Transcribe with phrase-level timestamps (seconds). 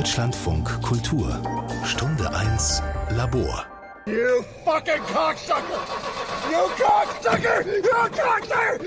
[0.00, 1.38] Deutschlandfunk Kultur
[1.84, 3.66] Stunde 1 Labor
[4.06, 5.60] You fucking cocksucker!
[6.50, 7.66] You cocksucker!
[7.66, 7.82] You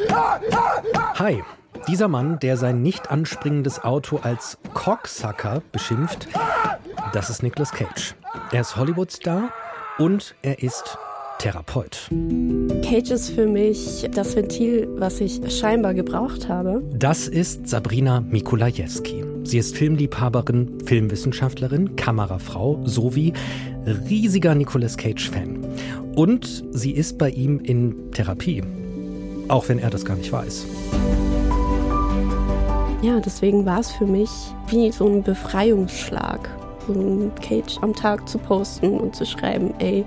[0.09, 1.19] cocksucker!
[1.19, 1.43] Hi,
[1.87, 6.29] dieser Mann, der sein nicht anspringendes Auto als Cocksucker beschimpft,
[7.13, 8.15] das ist Nicolas Cage.
[8.51, 9.53] Er ist Hollywood-Star
[9.99, 10.97] und er ist
[11.39, 12.09] Therapeut.
[12.83, 16.81] Cage ist für mich das Ventil, was ich scheinbar gebraucht habe.
[16.93, 19.23] Das ist Sabrina Mikulajewski.
[19.43, 23.33] Sie ist Filmliebhaberin, Filmwissenschaftlerin, Kamerafrau sowie
[23.85, 25.65] riesiger Nicolas Cage-Fan.
[26.15, 28.63] Und sie ist bei ihm in Therapie,
[29.49, 30.65] auch wenn er das gar nicht weiß.
[33.01, 34.29] Ja, deswegen war es für mich
[34.69, 36.49] wie so ein Befreiungsschlag,
[36.87, 40.05] so ein Cage am Tag zu posten und zu schreiben, ey,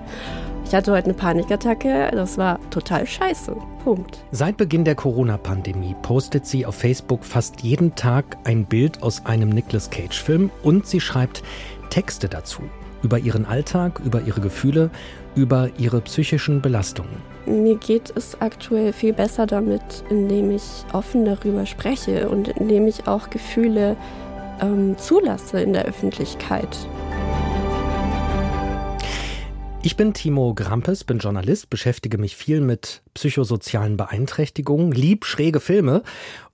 [0.67, 3.57] ich hatte heute eine Panikattacke, das war total scheiße.
[3.85, 4.19] Punkt.
[4.33, 9.51] Seit Beginn der Corona-Pandemie postet sie auf Facebook fast jeden Tag ein Bild aus einem
[9.51, 11.45] Nicolas Cage-Film und sie schreibt
[11.91, 12.63] Texte dazu.
[13.03, 14.91] Über ihren Alltag, über ihre Gefühle,
[15.37, 17.23] über ihre psychischen Belastungen.
[17.47, 23.07] Mir geht es aktuell viel besser damit, indem ich offen darüber spreche und indem ich
[23.07, 23.97] auch Gefühle
[24.61, 26.77] ähm, zulasse in der Öffentlichkeit.
[29.87, 36.03] Ich bin Timo Grampes, bin Journalist, beschäftige mich viel mit psychosozialen Beeinträchtigungen, lieb schräge Filme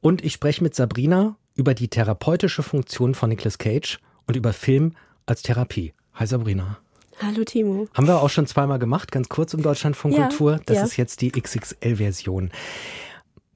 [0.03, 4.93] und ich spreche mit Sabrina über die therapeutische Funktion von Nicolas Cage und über Film
[5.25, 5.95] als Therapie.
[6.13, 6.77] Hi Sabrina.
[7.23, 7.89] Hallo Timo.
[7.95, 10.61] Haben wir auch schon zweimal gemacht, ganz kurz im Deutschland von ja, Kultur.
[10.67, 10.85] Das ja.
[10.85, 12.51] ist jetzt die XXL-Version.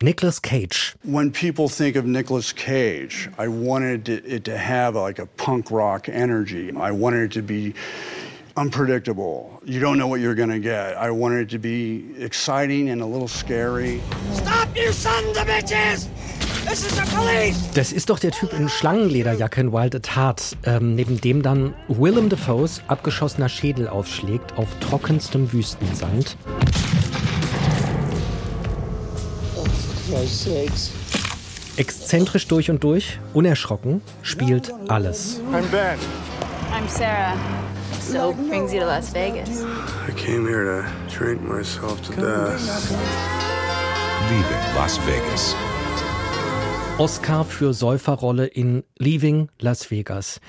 [0.01, 0.97] Nicolas Cage.
[1.03, 6.09] When people think of Nicolas Cage, I wanted it to have like a punk rock
[6.09, 6.71] energy.
[6.71, 7.75] I wanted it to be
[8.57, 9.61] unpredictable.
[9.65, 10.97] You don't know what you're going to get.
[10.97, 14.01] I wanted it to be exciting and a little scary.
[14.33, 16.09] Stop, you sons of bitches!
[16.67, 17.57] This is the police!
[17.75, 21.75] Das ist doch der Typ in Schlangenlederjacke in Wild at Heart, ähm, neben dem dann
[21.89, 26.37] Willem Dafoes abgeschossener Schädel aufschlägt auf trockenstem Wüstensand.
[29.55, 29.65] Oh,
[31.77, 35.41] Exzentrisch durch und durch, unerschrocken, spielt alles.
[35.53, 35.99] I'm Ben.
[36.73, 37.37] I'm Sarah.
[38.07, 39.65] So brings you to Las Vegas.
[40.07, 42.93] I came here to drink myself to death.
[44.31, 45.57] Leaving Las Vegas.
[46.99, 50.41] Oscar für Säuferrolle in Leaving Las Vegas.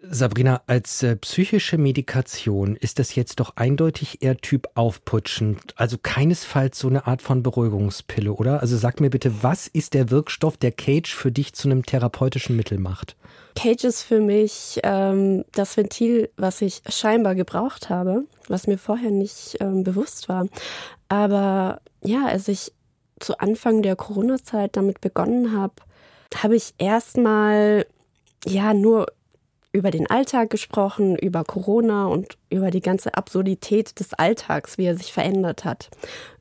[0.00, 6.78] Sabrina, als äh, psychische Medikation ist das jetzt doch eindeutig eher Typ aufputschend, also keinesfalls
[6.78, 8.62] so eine Art von Beruhigungspille, oder?
[8.62, 12.56] Also sag mir bitte, was ist der Wirkstoff, der Cage für dich zu einem therapeutischen
[12.56, 13.17] Mittel macht?
[13.58, 19.10] Cage ist für mich ähm, das Ventil, was ich scheinbar gebraucht habe, was mir vorher
[19.10, 20.46] nicht ähm, bewusst war.
[21.08, 22.72] Aber ja, als ich
[23.18, 25.74] zu Anfang der Corona-Zeit damit begonnen habe,
[26.36, 27.84] habe ich erstmal
[28.46, 29.08] ja nur
[29.72, 34.96] über den Alltag gesprochen, über Corona und über die ganze Absurdität des Alltags, wie er
[34.96, 35.90] sich verändert hat.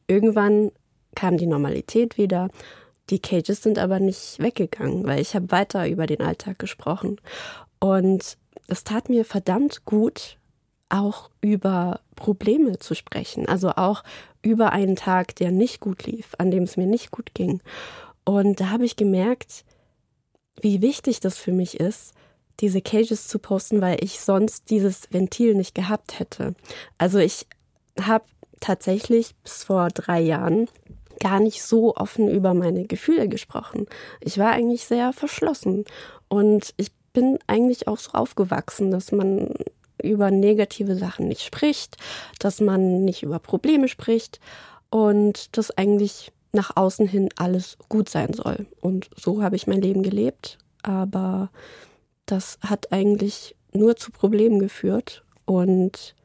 [0.05, 0.71] Irgendwann
[1.15, 2.49] kam die Normalität wieder
[3.09, 7.19] die Cages sind aber nicht weggegangen, weil ich habe weiter über den Alltag gesprochen.
[7.79, 8.37] Und
[8.67, 10.37] es tat mir verdammt gut,
[10.89, 13.47] auch über Probleme zu sprechen.
[13.47, 14.03] Also auch
[14.41, 17.61] über einen Tag, der nicht gut lief, an dem es mir nicht gut ging.
[18.25, 19.63] Und da habe ich gemerkt,
[20.61, 22.13] wie wichtig das für mich ist,
[22.59, 26.55] diese Cages zu posten, weil ich sonst dieses Ventil nicht gehabt hätte.
[26.97, 27.45] Also ich
[28.01, 28.25] habe
[28.59, 30.67] tatsächlich bis vor drei Jahren
[31.19, 33.87] gar nicht so offen über meine Gefühle gesprochen.
[34.21, 35.85] Ich war eigentlich sehr verschlossen
[36.27, 39.53] und ich bin eigentlich auch so aufgewachsen, dass man
[40.01, 41.97] über negative Sachen nicht spricht,
[42.39, 44.39] dass man nicht über Probleme spricht
[44.89, 48.67] und dass eigentlich nach außen hin alles gut sein soll.
[48.79, 51.49] Und so habe ich mein Leben gelebt, aber
[52.25, 56.15] das hat eigentlich nur zu Problemen geführt und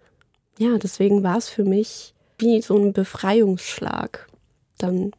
[0.59, 4.29] ja, deswegen war es für mich wie so ein Befreiungsschlag
[4.79, 5.13] dann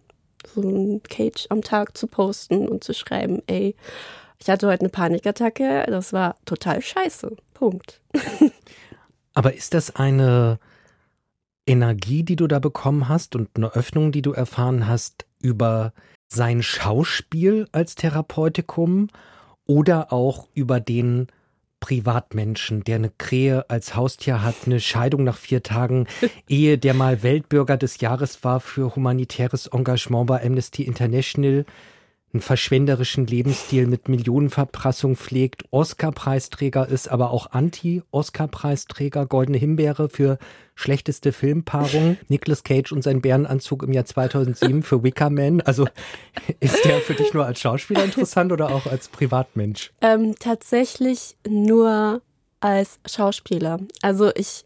[0.53, 3.75] so ein Cage am Tag zu posten und zu schreiben, ey,
[4.39, 7.35] ich hatte heute eine Panikattacke, das war total scheiße.
[7.53, 8.01] Punkt.
[9.33, 10.59] Aber ist das eine
[11.65, 15.93] Energie, die du da bekommen hast und eine Öffnung, die du erfahren hast über
[16.27, 19.07] sein Schauspiel als Therapeutikum
[19.65, 21.27] oder auch über den
[21.83, 26.07] Privatmenschen, der eine Krähe als Haustier hat, eine Scheidung nach vier Tagen,
[26.47, 31.65] Ehe, der mal Weltbürger des Jahres war für humanitäres Engagement bei Amnesty International,
[32.33, 40.39] einen verschwenderischen Lebensstil mit Millionenverprassung pflegt, Oscar-Preisträger ist, aber auch Anti-Oscar-Preisträger, Goldene Himbeere für
[40.73, 45.61] schlechteste Filmpaarung, Nicolas Cage und sein Bärenanzug im Jahr 2007 für Wicker Man.
[45.61, 45.87] Also
[46.59, 49.91] ist der für dich nur als Schauspieler interessant oder auch als Privatmensch?
[50.01, 52.21] Ähm, tatsächlich nur
[52.59, 53.79] als Schauspieler.
[54.01, 54.65] Also ich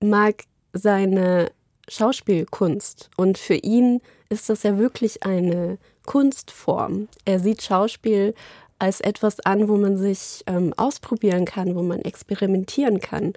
[0.00, 1.50] mag seine
[1.88, 7.08] Schauspielkunst und für ihn ist das ja wirklich eine Kunstform.
[7.24, 8.34] Er sieht Schauspiel
[8.78, 13.32] als etwas an, wo man sich ähm, ausprobieren kann, wo man experimentieren kann.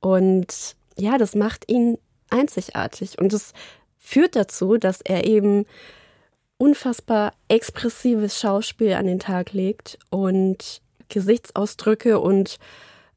[0.00, 1.98] Und ja, das macht ihn
[2.30, 3.18] einzigartig.
[3.18, 3.52] Und es
[3.98, 5.66] führt dazu, dass er eben
[6.58, 12.58] unfassbar expressives Schauspiel an den Tag legt und Gesichtsausdrücke und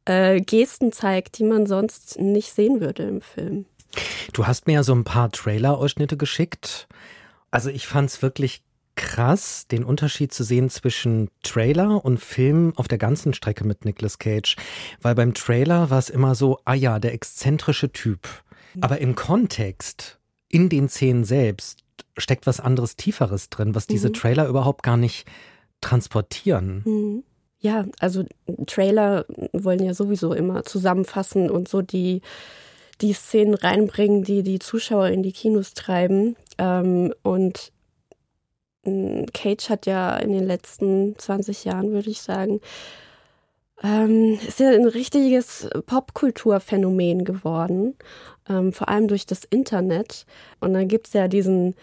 [0.06, 3.66] äh, Gesten zeigt, die man sonst nicht sehen würde im Film.
[4.34, 6.88] Du hast mir ja so ein paar Trailer-Ausschnitte geschickt.
[7.52, 8.64] Also ich fand es wirklich
[8.96, 14.20] krass, den Unterschied zu sehen zwischen Trailer und Film auf der ganzen Strecke mit Nicolas
[14.20, 14.56] Cage.
[15.02, 18.28] Weil beim Trailer war es immer so, ah ja, der exzentrische Typ.
[18.82, 20.20] Aber im Kontext,
[20.50, 21.84] in den Szenen selbst,
[22.18, 24.14] steckt was anderes, Tieferes drin, was diese mhm.
[24.14, 25.26] Trailer überhaupt gar nicht
[25.82, 26.82] transportieren.
[26.86, 27.24] Mhm.
[27.60, 28.26] Ja, also
[28.68, 32.22] Trailer wollen ja sowieso immer zusammenfassen und so die,
[33.00, 36.36] die Szenen reinbringen, die die Zuschauer in die Kinos treiben.
[36.58, 37.72] Ähm, und
[38.84, 42.60] Cage hat ja in den letzten 20 Jahren, würde ich sagen,
[43.82, 47.96] ähm, ist ja ein richtiges Popkulturphänomen geworden,
[48.50, 50.26] ähm, vor allem durch das Internet.
[50.60, 51.76] Und dann gibt es ja diesen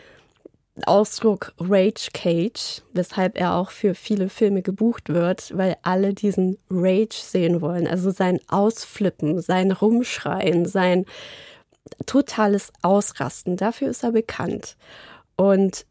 [0.87, 7.17] Ausdruck Rage Cage, weshalb er auch für viele Filme gebucht wird, weil alle diesen Rage
[7.17, 7.87] sehen wollen.
[7.87, 11.05] Also sein Ausflippen, sein Rumschreien, sein
[12.06, 13.56] totales Ausrasten.
[13.56, 14.76] Dafür ist er bekannt.
[15.37, 15.87] Und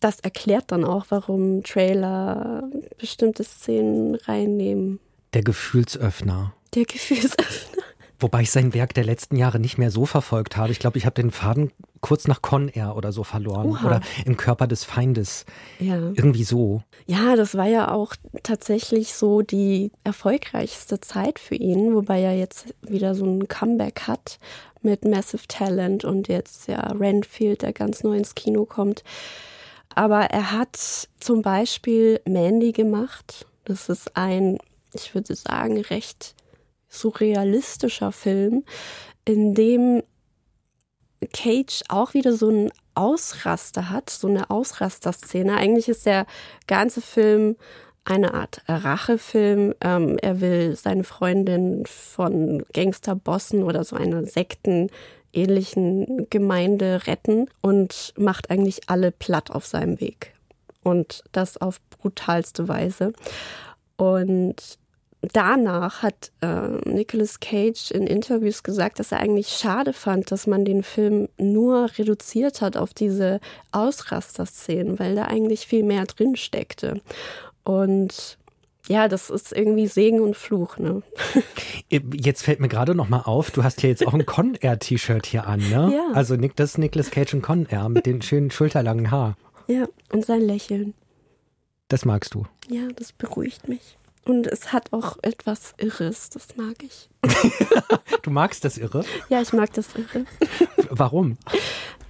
[0.00, 2.68] das erklärt dann auch, warum Trailer
[2.98, 5.00] bestimmte Szenen reinnehmen.
[5.34, 6.54] Der Gefühlsöffner.
[6.74, 7.82] Der Gefühlsöffner.
[8.20, 10.72] Wobei ich sein Werk der letzten Jahre nicht mehr so verfolgt habe.
[10.72, 13.68] Ich glaube, ich habe den Faden kurz nach Con Air oder so verloren.
[13.68, 13.86] Oha.
[13.86, 15.44] Oder im Körper des Feindes.
[15.78, 15.96] Ja.
[15.96, 16.82] Irgendwie so.
[17.06, 22.74] Ja, das war ja auch tatsächlich so die erfolgreichste Zeit für ihn, wobei er jetzt
[22.82, 24.40] wieder so ein Comeback hat
[24.82, 29.04] mit Massive Talent und jetzt ja Renfield, der ganz neu ins Kino kommt.
[29.98, 30.78] Aber er hat
[31.18, 33.48] zum Beispiel Mandy gemacht.
[33.64, 34.58] Das ist ein,
[34.94, 36.36] ich würde sagen, recht
[36.88, 38.64] surrealistischer Film,
[39.24, 40.04] in dem
[41.32, 45.56] Cage auch wieder so einen Ausraster hat, so eine Ausraster-Szene.
[45.56, 46.26] Eigentlich ist der
[46.68, 47.56] ganze Film
[48.04, 49.74] eine Art Rachefilm.
[49.80, 54.24] Ähm, er will seine Freundin von Gangsterbossen oder so einer
[55.32, 60.34] sektenähnlichen Gemeinde retten und macht eigentlich alle platt auf seinem Weg.
[60.82, 63.12] Und das auf brutalste Weise.
[63.96, 64.78] Und
[65.20, 70.64] danach hat äh, Nicolas Cage in Interviews gesagt, dass er eigentlich schade fand, dass man
[70.64, 73.40] den Film nur reduziert hat auf diese
[73.72, 77.00] Ausraster-Szenen, weil da eigentlich viel mehr drin steckte.
[77.64, 78.38] Und
[78.88, 81.02] ja, das ist irgendwie Segen und Fluch, ne?
[81.90, 84.78] Jetzt fällt mir gerade noch mal auf, du hast ja jetzt auch ein Con Air
[84.78, 85.92] T-Shirt hier an, ne?
[85.94, 86.08] Ja.
[86.14, 89.36] Also das ist Nicolas Cage und Con Air mit den schönen schulterlangen Haar.
[89.66, 90.94] Ja, und sein Lächeln.
[91.88, 92.44] Das magst du?
[92.68, 93.98] Ja, das beruhigt mich.
[94.24, 97.08] Und es hat auch etwas Irres, das mag ich.
[98.22, 99.04] du magst das Irre?
[99.28, 100.26] Ja, ich mag das Irre.
[100.90, 101.38] Warum?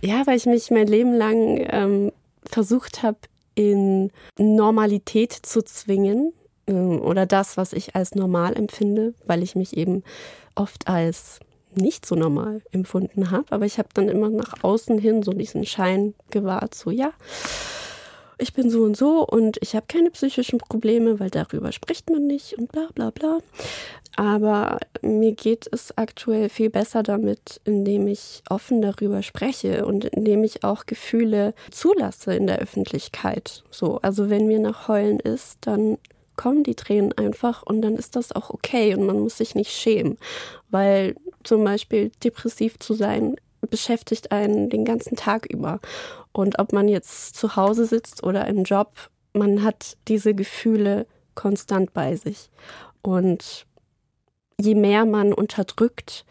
[0.00, 2.12] Ja, weil ich mich mein Leben lang ähm,
[2.44, 3.18] versucht habe,
[3.54, 6.32] in Normalität zu zwingen
[6.68, 10.02] oder das, was ich als normal empfinde, weil ich mich eben
[10.54, 11.40] oft als
[11.74, 13.46] nicht so normal empfunden habe.
[13.50, 17.12] Aber ich habe dann immer nach außen hin so diesen Schein gewahrt, so ja,
[18.38, 22.26] ich bin so und so und ich habe keine psychischen Probleme, weil darüber spricht man
[22.26, 23.38] nicht und bla bla bla.
[24.16, 30.44] Aber mir geht es aktuell viel besser damit, indem ich offen darüber spreche und indem
[30.44, 33.64] ich auch Gefühle zulasse in der Öffentlichkeit.
[33.70, 35.98] So, also wenn mir nach Heulen ist, dann
[36.38, 39.72] kommen die Tränen einfach und dann ist das auch okay und man muss sich nicht
[39.72, 40.16] schämen,
[40.70, 43.36] weil zum Beispiel depressiv zu sein
[43.68, 45.80] beschäftigt einen den ganzen Tag über.
[46.32, 51.92] Und ob man jetzt zu Hause sitzt oder im Job, man hat diese Gefühle konstant
[51.92, 52.50] bei sich.
[53.02, 53.66] Und
[54.60, 56.24] je mehr man unterdrückt,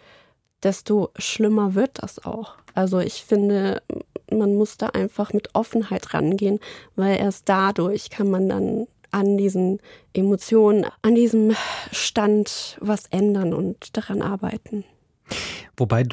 [0.63, 2.55] desto schlimmer wird das auch.
[2.73, 3.81] Also ich finde,
[4.31, 6.59] man muss da einfach mit Offenheit rangehen,
[6.95, 9.79] weil erst dadurch kann man dann an diesen
[10.13, 11.55] Emotionen, an diesem
[11.91, 14.83] Stand was ändern und daran arbeiten.
[15.75, 16.05] Wobei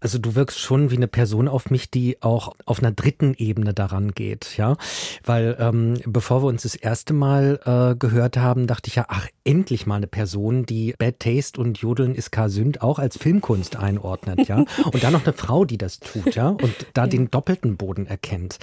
[0.00, 3.74] Also du wirkst schon wie eine Person auf mich, die auch auf einer dritten Ebene
[3.74, 4.76] daran geht, ja.
[5.22, 9.28] Weil ähm, bevor wir uns das erste Mal äh, gehört haben, dachte ich ja, ach,
[9.44, 14.48] endlich mal eine Person, die Bad Taste und Jodeln ist Sünd auch als Filmkunst einordnet,
[14.48, 14.64] ja.
[14.92, 17.06] Und dann noch eine Frau, die das tut, ja, und da ja.
[17.08, 18.58] den doppelten Boden erkennt.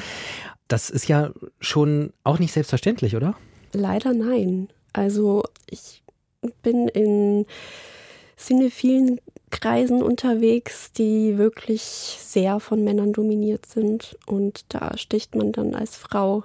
[0.68, 1.32] Das ist ja
[1.62, 3.36] schon auch nicht selbstverständlich, oder?
[3.74, 4.70] Leider nein.
[4.94, 6.04] Also ich
[6.62, 7.46] bin in
[8.38, 9.20] cinephilen
[9.52, 14.18] Kreisen unterwegs, die wirklich sehr von Männern dominiert sind.
[14.26, 16.44] Und da sticht man dann als Frau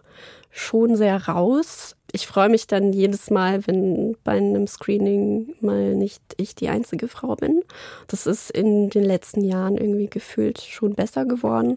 [0.50, 1.96] schon sehr raus.
[2.12, 7.08] Ich freue mich dann jedes Mal, wenn bei einem Screening mal nicht ich die einzige
[7.08, 7.62] Frau bin.
[8.06, 11.76] Das ist in den letzten Jahren irgendwie gefühlt schon besser geworden.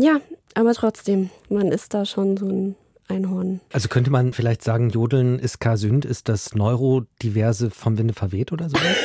[0.00, 0.20] Ja,
[0.54, 2.74] aber trotzdem, man ist da schon so ein
[3.10, 3.60] Einhorn.
[3.72, 8.68] Also könnte man vielleicht sagen, Jodeln ist K-Sünd, ist das Neurodiverse vom Winde verweht oder
[8.68, 8.82] sowas?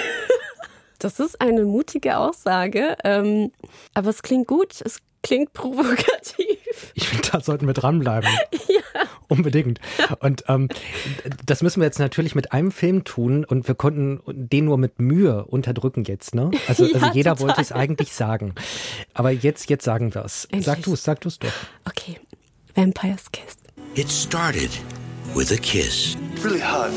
[0.98, 3.52] Das ist eine mutige Aussage, ähm,
[3.94, 6.38] aber es klingt gut, es klingt provokativ.
[6.94, 8.30] Ich finde, da sollten wir dranbleiben.
[8.68, 9.02] ja.
[9.30, 9.80] Unbedingt.
[10.20, 10.68] Und ähm,
[11.46, 15.00] das müssen wir jetzt natürlich mit einem Film tun und wir konnten den nur mit
[15.00, 16.36] Mühe unterdrücken jetzt.
[16.36, 16.52] Ne?
[16.68, 17.48] Also, ja, also jeder total.
[17.48, 18.56] wollte es eigentlich sagen.
[19.14, 20.50] Aber jetzt, jetzt sagen wir es.
[20.60, 21.54] Sag du es, sag du es doch.
[21.86, 22.20] Okay.
[22.76, 23.65] Vampire's Kiss.
[23.96, 24.78] It started
[25.34, 26.18] with a kiss.
[26.42, 26.90] Really hot.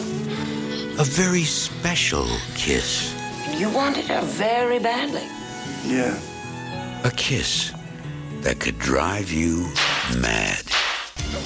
[0.98, 2.26] A very special
[2.56, 3.14] kiss.
[3.56, 5.22] You wanted her very badly.
[5.86, 6.18] Yeah.
[7.04, 7.72] A kiss
[8.40, 9.70] that could drive you
[10.20, 10.60] mad.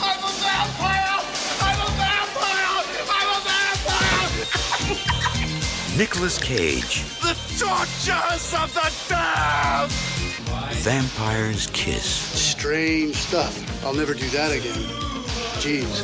[0.01, 1.21] I'm a vampire!
[1.61, 2.81] I'm a vampire!
[3.13, 3.41] I'm a
[4.89, 4.99] vampire!
[5.99, 7.05] Nicolas Cage.
[7.21, 9.93] The tortures of the damned!
[10.81, 12.07] Vampire's Kiss.
[12.07, 13.85] Strange stuff.
[13.85, 15.02] I'll never do that again.
[15.63, 16.03] Jeez.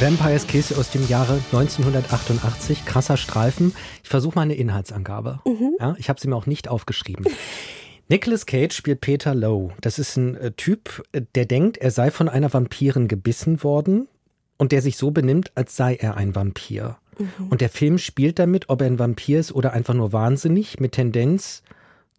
[0.00, 2.86] Vampire's Kiss aus dem Jahre 1988.
[2.86, 3.74] Krasser Streifen.
[4.02, 5.40] Ich versuche mal eine Inhaltsangabe.
[5.44, 5.76] Mhm.
[5.78, 7.26] Ja, ich habe sie mir auch nicht aufgeschrieben.
[8.08, 9.74] Nicolas Cage spielt Peter Lowe.
[9.82, 14.08] Das ist ein äh, Typ, äh, der denkt, er sei von einer Vampirin gebissen worden
[14.56, 16.96] und der sich so benimmt, als sei er ein Vampir.
[17.18, 17.48] Mhm.
[17.50, 20.92] Und der Film spielt damit, ob er ein Vampir ist oder einfach nur wahnsinnig, mit
[20.92, 21.62] Tendenz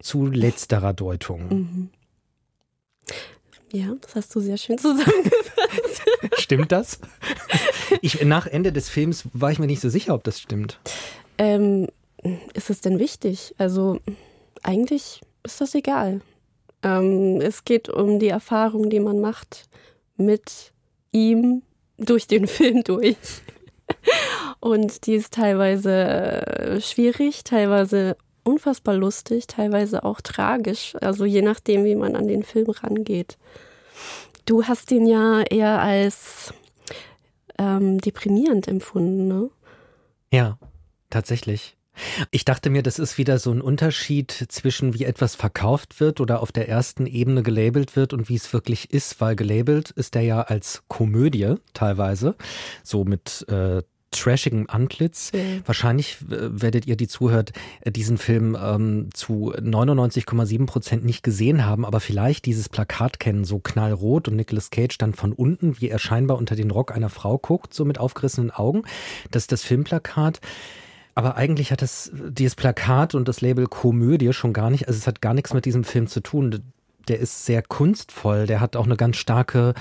[0.00, 1.48] zu letzterer Deutung.
[1.48, 1.90] Mhm.
[3.72, 5.77] Ja, das hast du sehr schön zusammengefasst.
[6.38, 7.00] Stimmt das?
[8.02, 10.78] Ich, nach Ende des Films war ich mir nicht so sicher, ob das stimmt.
[11.38, 11.88] Ähm,
[12.54, 13.54] ist es denn wichtig?
[13.58, 14.00] Also
[14.62, 16.20] eigentlich ist das egal.
[16.82, 19.68] Ähm, es geht um die Erfahrung, die man macht
[20.16, 20.72] mit
[21.12, 21.62] ihm
[21.96, 23.16] durch den Film durch.
[24.60, 30.96] Und die ist teilweise äh, schwierig, teilweise unfassbar lustig, teilweise auch tragisch.
[31.00, 33.38] Also je nachdem, wie man an den Film rangeht.
[34.48, 36.54] Du hast ihn ja eher als
[37.58, 39.50] ähm, deprimierend empfunden, ne?
[40.32, 40.58] Ja,
[41.10, 41.76] tatsächlich.
[42.30, 46.40] Ich dachte mir, das ist wieder so ein Unterschied zwischen wie etwas verkauft wird oder
[46.40, 50.22] auf der ersten Ebene gelabelt wird und wie es wirklich ist, weil gelabelt ist er
[50.22, 52.34] ja als Komödie teilweise,
[52.82, 55.32] so mit äh, trashigem Antlitz.
[55.32, 55.62] Mhm.
[55.66, 61.64] Wahrscheinlich äh, werdet ihr, die zuhört, äh, diesen Film ähm, zu 99,7 Prozent nicht gesehen
[61.64, 65.88] haben, aber vielleicht dieses Plakat kennen, so knallrot und Nicolas Cage dann von unten, wie
[65.88, 68.82] er scheinbar unter den Rock einer Frau guckt, so mit aufgerissenen Augen.
[69.30, 70.40] Das ist das Filmplakat.
[71.18, 75.08] Aber eigentlich hat das, dieses Plakat und das Label Komödie schon gar nicht, also es
[75.08, 76.62] hat gar nichts mit diesem Film zu tun.
[77.08, 79.74] Der ist sehr kunstvoll, der hat auch eine ganz starke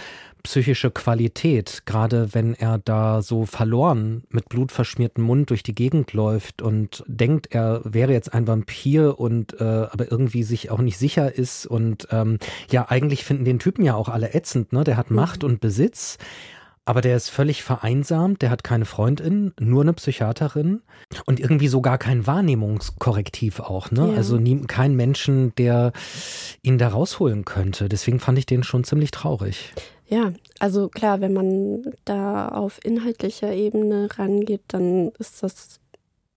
[0.44, 6.62] psychische Qualität, gerade wenn er da so verloren mit blutverschmiertem Mund durch die Gegend läuft
[6.62, 11.34] und denkt, er wäre jetzt ein Vampir und äh, aber irgendwie sich auch nicht sicher
[11.34, 12.39] ist und ähm,
[12.70, 14.84] ja, eigentlich finden den Typen ja auch alle ätzend, ne?
[14.84, 15.17] Der hat mhm.
[15.17, 16.17] Macht und Besitz.
[16.88, 20.84] Aber der ist völlig vereinsamt, der hat keine Freundin, nur eine Psychiaterin
[21.25, 24.12] und irgendwie sogar kein Wahrnehmungskorrektiv auch, ne?
[24.12, 24.15] Ja.
[24.15, 25.91] Also nie, kein Menschen, der
[26.62, 27.89] ihn da rausholen könnte.
[27.89, 29.74] Deswegen fand ich den schon ziemlich traurig.
[30.09, 35.81] Ja, also klar, wenn man da auf inhaltlicher Ebene rangeht, dann ist das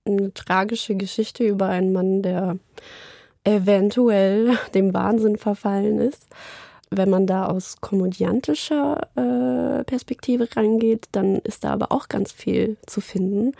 [0.05, 2.59] eine tragische Geschichte über einen Mann, der
[3.45, 6.27] eventuell dem Wahnsinn verfallen ist.
[6.91, 12.77] Wenn man da aus komödiantischer äh, Perspektive rangeht, dann ist da aber auch ganz viel
[12.87, 13.53] zu finden,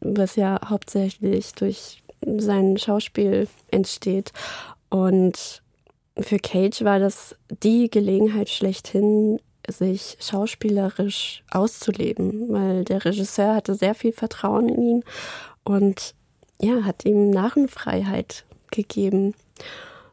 [0.00, 4.32] was ja hauptsächlich durch sein Schauspiel entsteht.
[4.90, 5.62] Und
[6.18, 13.94] für Cage war das die Gelegenheit schlechthin, sich schauspielerisch auszuleben, weil der Regisseur hatte sehr
[13.94, 15.04] viel Vertrauen in ihn
[15.64, 16.14] und
[16.60, 19.34] ja, hat ihm Narrenfreiheit gegeben.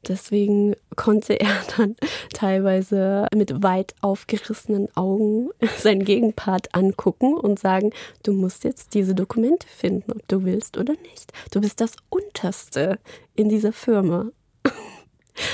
[0.07, 1.95] Deswegen konnte er dann
[2.33, 7.91] teilweise mit weit aufgerissenen Augen seinen Gegenpart angucken und sagen,
[8.23, 11.31] du musst jetzt diese Dokumente finden, ob du willst oder nicht.
[11.51, 12.99] Du bist das Unterste
[13.35, 14.27] in dieser Firma.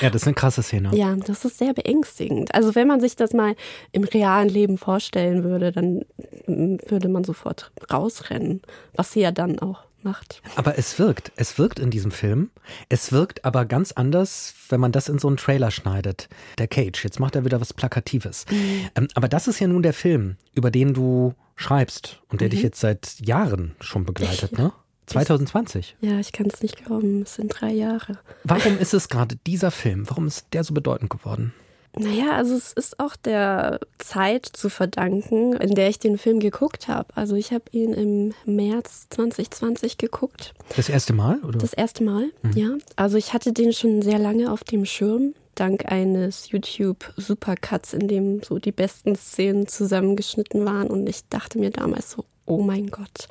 [0.01, 0.91] Ja, das ist eine krasse Szene.
[0.93, 2.53] Ja, das ist sehr beängstigend.
[2.53, 3.55] Also wenn man sich das mal
[3.91, 6.01] im realen Leben vorstellen würde, dann
[6.45, 8.61] würde man sofort rausrennen,
[8.95, 10.41] was sie ja dann auch macht.
[10.55, 11.31] Aber es wirkt.
[11.35, 12.51] Es wirkt in diesem Film.
[12.87, 16.29] Es wirkt aber ganz anders, wenn man das in so einen Trailer schneidet.
[16.57, 18.45] Der Cage, jetzt macht er wieder was Plakatives.
[18.49, 18.89] Mhm.
[18.95, 22.51] Ähm, aber das ist ja nun der Film, über den du schreibst und der mhm.
[22.51, 24.71] dich jetzt seit Jahren schon begleitet, ne?
[25.09, 25.95] 2020.
[25.99, 27.23] Ich, ja, ich kann es nicht glauben.
[27.23, 28.19] Es sind drei Jahre.
[28.43, 30.09] Warum ist es gerade dieser Film?
[30.09, 31.53] Warum ist der so bedeutend geworden?
[31.97, 36.87] Naja, also es ist auch der Zeit zu verdanken, in der ich den Film geguckt
[36.87, 37.07] habe.
[37.15, 40.53] Also ich habe ihn im März 2020 geguckt.
[40.75, 41.57] Das erste Mal, oder?
[41.57, 42.51] Das erste Mal, mhm.
[42.53, 42.69] ja.
[42.95, 48.07] Also ich hatte den schon sehr lange auf dem Schirm, dank eines YouTube Supercuts, in
[48.07, 50.87] dem so die besten Szenen zusammengeschnitten waren.
[50.87, 53.27] Und ich dachte mir damals so, oh mein Gott,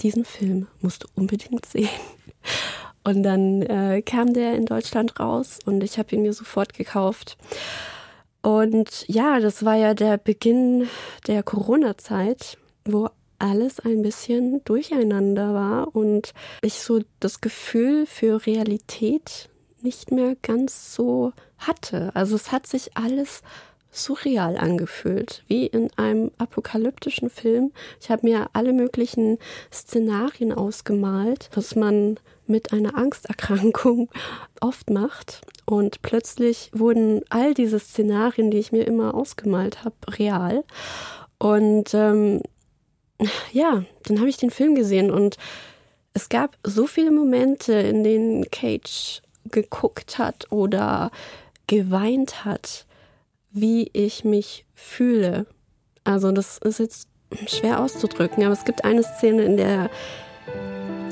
[0.00, 1.88] diesen Film musst du unbedingt sehen.
[3.04, 7.36] Und dann äh, kam der in Deutschland raus und ich habe ihn mir sofort gekauft.
[8.42, 10.88] Und ja, das war ja der Beginn
[11.26, 13.08] der Corona-Zeit, wo
[13.38, 16.32] alles ein bisschen durcheinander war und
[16.62, 19.48] ich so das Gefühl für Realität
[19.82, 22.10] nicht mehr ganz so hatte.
[22.14, 23.42] Also es hat sich alles
[23.94, 27.72] surreal angefühlt, wie in einem apokalyptischen Film.
[28.00, 29.38] Ich habe mir alle möglichen
[29.72, 34.10] Szenarien ausgemalt, was man mit einer Angsterkrankung
[34.60, 35.42] oft macht.
[35.64, 40.64] Und plötzlich wurden all diese Szenarien, die ich mir immer ausgemalt habe, real.
[41.38, 42.42] Und ähm,
[43.52, 45.36] ja, dann habe ich den Film gesehen und
[46.12, 51.10] es gab so viele Momente, in denen Cage geguckt hat oder
[51.66, 52.86] geweint hat,
[53.54, 55.46] wie ich mich fühle.
[56.02, 57.08] Also das ist jetzt
[57.46, 59.88] schwer auszudrücken, aber es gibt eine Szene, in der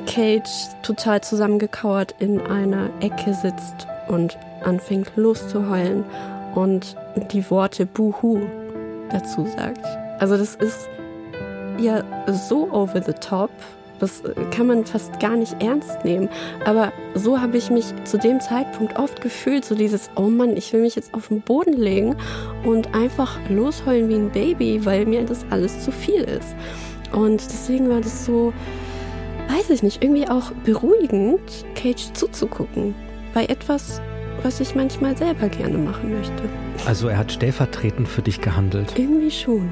[0.07, 0.51] Cage
[0.83, 6.05] total zusammengekauert in einer Ecke sitzt und anfängt loszuheulen
[6.55, 6.97] und
[7.33, 8.41] die Worte Buhu
[9.11, 9.87] dazu sagt.
[10.19, 10.89] Also das ist
[11.79, 12.05] ja
[12.49, 13.51] so over the top,
[14.03, 16.29] das kann man fast gar nicht ernst nehmen.
[16.65, 20.73] Aber so habe ich mich zu dem Zeitpunkt oft gefühlt, so dieses, oh Mann, ich
[20.73, 22.17] will mich jetzt auf den Boden legen
[22.65, 26.57] und einfach losheulen wie ein Baby, weil mir das alles zu viel ist.
[27.13, 28.53] Und deswegen war das so,
[29.49, 31.41] weiß ich nicht, irgendwie auch beruhigend,
[31.77, 32.97] Cage zuzugucken.
[33.35, 34.03] Bei etwas,
[34.43, 36.43] was ich manchmal selber gerne machen möchte.
[36.87, 38.95] Also er hat stellvertretend für dich gehandelt.
[38.99, 39.71] Irgendwie schon.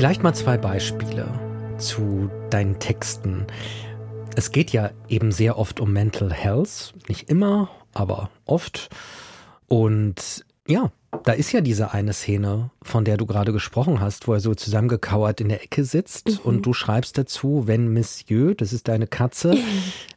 [0.00, 1.28] Vielleicht mal zwei Beispiele
[1.76, 3.46] zu deinen Texten.
[4.34, 8.88] Es geht ja eben sehr oft um Mental Health, nicht immer, aber oft.
[9.68, 10.90] Und ja,
[11.24, 14.54] da ist ja diese eine Szene, von der du gerade gesprochen hast, wo er so
[14.54, 16.38] zusammengekauert in der Ecke sitzt mhm.
[16.44, 19.54] und du schreibst dazu, wenn Monsieur, das ist deine Katze,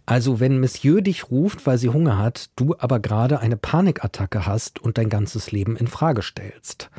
[0.06, 4.80] also wenn Monsieur dich ruft, weil sie Hunger hat, du aber gerade eine Panikattacke hast
[4.80, 6.90] und dein ganzes Leben in Frage stellst.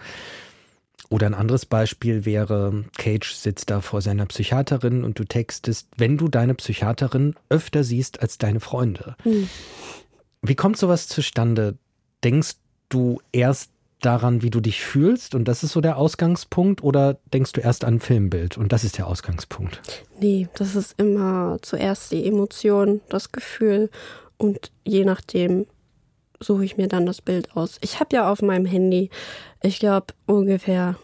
[1.10, 6.16] Oder ein anderes Beispiel wäre, Cage sitzt da vor seiner Psychiaterin und du textest, wenn
[6.16, 9.16] du deine Psychiaterin öfter siehst als deine Freunde.
[9.24, 9.48] Mhm.
[10.42, 11.76] Wie kommt sowas zustande?
[12.22, 12.56] Denkst
[12.88, 17.52] du erst daran, wie du dich fühlst und das ist so der Ausgangspunkt oder denkst
[17.52, 19.80] du erst an ein Filmbild und das ist der Ausgangspunkt?
[20.20, 23.90] Nee, das ist immer zuerst die Emotion, das Gefühl
[24.36, 25.66] und je nachdem
[26.44, 27.78] suche ich mir dann das Bild aus.
[27.80, 29.10] Ich habe ja auf meinem Handy,
[29.62, 30.96] ich glaube, ungefähr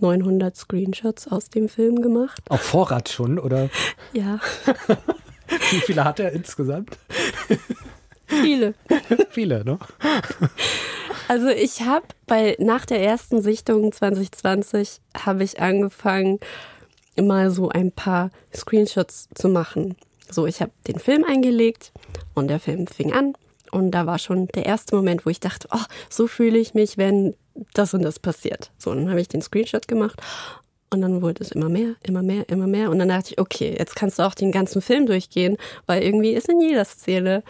[0.00, 2.42] 900 Screenshots aus dem Film gemacht.
[2.48, 3.70] Auf Vorrat schon, oder?
[4.12, 4.38] Ja.
[5.70, 6.96] Wie viele hat er insgesamt?
[8.26, 8.74] Viele.
[9.30, 9.78] Viele, ne?
[11.28, 16.38] Also ich habe bei nach der ersten Sichtung 2020 habe ich angefangen
[17.20, 19.96] mal so ein paar Screenshots zu machen.
[20.30, 21.92] So, ich habe den Film eingelegt
[22.34, 23.34] und der Film fing an
[23.74, 26.96] und da war schon der erste Moment, wo ich dachte, oh, so fühle ich mich,
[26.96, 27.34] wenn
[27.74, 28.70] das und das passiert.
[28.78, 30.20] So, und dann habe ich den Screenshot gemacht
[30.90, 32.90] und dann wurde es immer mehr, immer mehr, immer mehr.
[32.90, 35.56] Und dann dachte ich, okay, jetzt kannst du auch den ganzen Film durchgehen,
[35.86, 37.42] weil irgendwie ist in jeder Szene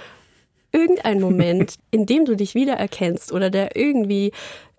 [0.73, 4.33] irgendein Moment, in dem du dich wiedererkennst oder der irgendwie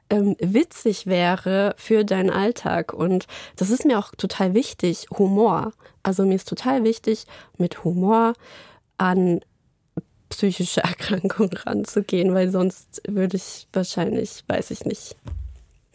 [0.09, 2.91] ähm, witzig wäre für deinen Alltag.
[2.91, 5.73] Und das ist mir auch total wichtig, Humor.
[6.01, 7.25] Also mir ist total wichtig,
[7.57, 8.33] mit Humor
[8.97, 9.41] an
[10.29, 15.15] psychische Erkrankung ranzugehen, weil sonst würde ich wahrscheinlich, weiß ich nicht,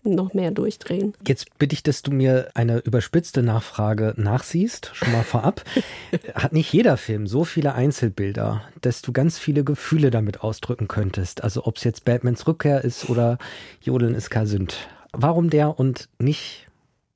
[0.03, 1.13] noch mehr durchdrehen.
[1.27, 5.63] Jetzt bitte ich, dass du mir eine überspitzte Nachfrage nachsiehst, schon mal vorab.
[6.35, 11.45] Hat nicht jeder Film so viele Einzelbilder, dass du ganz viele Gefühle damit ausdrücken könntest?
[11.45, 13.39] Also ob es jetzt Batmans Rückkehr ist oder
[13.83, 14.89] Jodeln ist Kasünd.
[15.13, 16.69] Warum der und nicht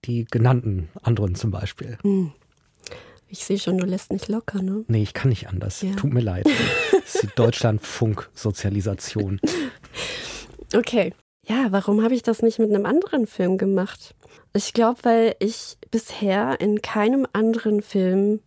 [0.04, 1.96] die genannten anderen zum Beispiel.
[2.02, 2.32] Hm.
[3.34, 4.84] Ich sehe schon, du lässt nicht locker, ne?
[4.86, 5.82] Nee, ich kann nicht anders.
[5.82, 5.90] Ja.
[5.96, 6.46] Tut mir leid.
[6.92, 9.40] Das ist die Deutschlandfunk-Sozialisation.
[10.72, 11.12] Okay.
[11.44, 14.14] Ja, warum habe ich das nicht mit einem anderen Film gemacht?
[14.54, 18.38] Ich glaube, weil ich bisher in keinem anderen Film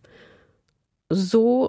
[1.10, 1.68] so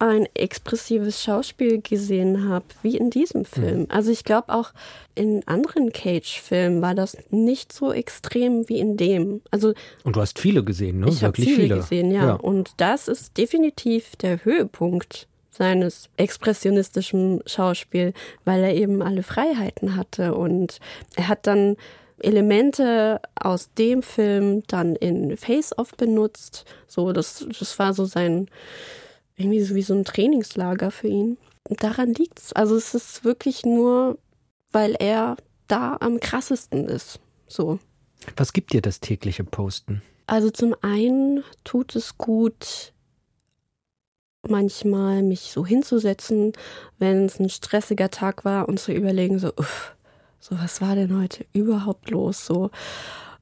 [0.00, 3.86] ein expressives Schauspiel gesehen habe wie in diesem Film.
[3.90, 4.72] Also ich glaube auch
[5.14, 9.42] in anderen Cage-Filmen war das nicht so extrem wie in dem.
[9.50, 11.08] Also Und du hast viele gesehen, ne?
[11.10, 12.32] ich habe Wirklich viele, gesehen, ja.
[12.32, 18.14] Und das ist definitiv der Höhepunkt seines expressionistischen Schauspiels,
[18.46, 20.34] weil er eben alle Freiheiten hatte.
[20.34, 20.78] Und
[21.16, 21.76] er hat dann
[22.18, 26.64] Elemente aus dem Film dann in Face-Off benutzt.
[26.86, 28.48] So, das, das war so sein,
[29.40, 31.38] irgendwie so wie so ein Trainingslager für ihn.
[31.68, 32.52] Und daran liegt's.
[32.52, 34.18] Also es ist wirklich nur,
[34.72, 35.36] weil er
[35.68, 37.20] da am krassesten ist.
[37.48, 37.78] So.
[38.36, 40.02] Was gibt dir das tägliche Posten?
[40.26, 42.92] Also zum einen tut es gut,
[44.48, 46.52] manchmal mich so hinzusetzen,
[46.98, 49.94] wenn es ein stressiger Tag war und zu überlegen, so, uff,
[50.38, 52.46] so was war denn heute überhaupt los?
[52.46, 52.70] So.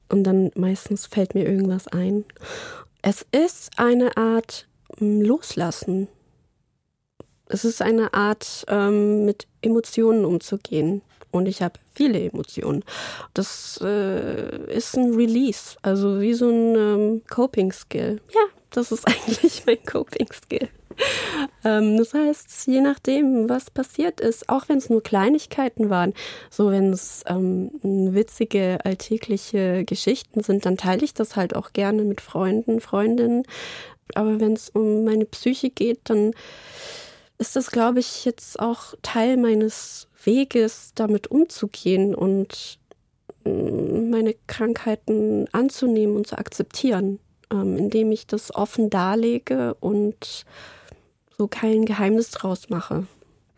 [0.09, 2.25] Und dann meistens fällt mir irgendwas ein.
[3.01, 4.67] Es ist eine Art
[4.99, 6.07] Loslassen.
[7.47, 11.01] Es ist eine Art, ähm, mit Emotionen umzugehen.
[11.31, 12.83] Und ich habe viele Emotionen.
[13.33, 18.19] Das äh, ist ein Release, also wie so ein ähm, Coping-Skill.
[18.33, 20.69] Ja, das ist eigentlich mein Coping-Skill.
[21.63, 26.13] Ähm, das heißt, je nachdem, was passiert ist, auch wenn es nur Kleinigkeiten waren,
[26.49, 32.03] so wenn es ähm, witzige, alltägliche Geschichten sind, dann teile ich das halt auch gerne
[32.03, 33.43] mit Freunden, Freundinnen.
[34.15, 36.31] Aber wenn es um meine Psyche geht, dann
[37.37, 42.79] ist das, glaube ich, jetzt auch Teil meines Weges, damit umzugehen und
[43.45, 47.19] mm, meine Krankheiten anzunehmen und zu akzeptieren,
[47.51, 50.45] ähm, indem ich das offen darlege und
[51.37, 53.07] so kein Geheimnis draus mache.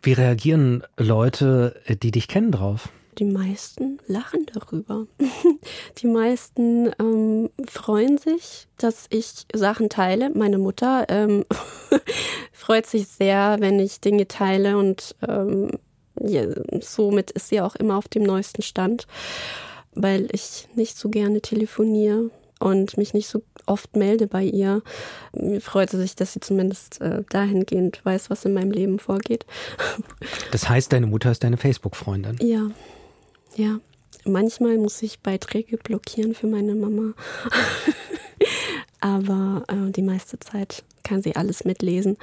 [0.02, 2.88] Wie reagieren Leute, die dich kennen, drauf?
[3.18, 5.06] Die meisten lachen darüber.
[5.98, 10.30] Die meisten ähm, freuen sich, dass ich Sachen teile.
[10.30, 11.44] Meine Mutter ähm,
[12.52, 15.70] freut sich sehr, wenn ich Dinge teile und ähm,
[16.20, 16.44] ja,
[16.80, 19.06] somit ist sie auch immer auf dem neuesten Stand,
[19.94, 24.82] weil ich nicht so gerne telefoniere und mich nicht so oft melde bei ihr.
[25.32, 29.44] Mir freut sie sich, dass sie zumindest äh, dahingehend weiß, was in meinem Leben vorgeht.
[30.52, 32.36] Das heißt, deine Mutter ist deine Facebook-Freundin.
[32.40, 32.70] Ja,
[33.56, 33.78] ja.
[34.24, 37.14] Manchmal muss ich Beiträge blockieren für meine Mama.
[39.00, 42.16] Aber äh, die meiste Zeit kann sie alles mitlesen.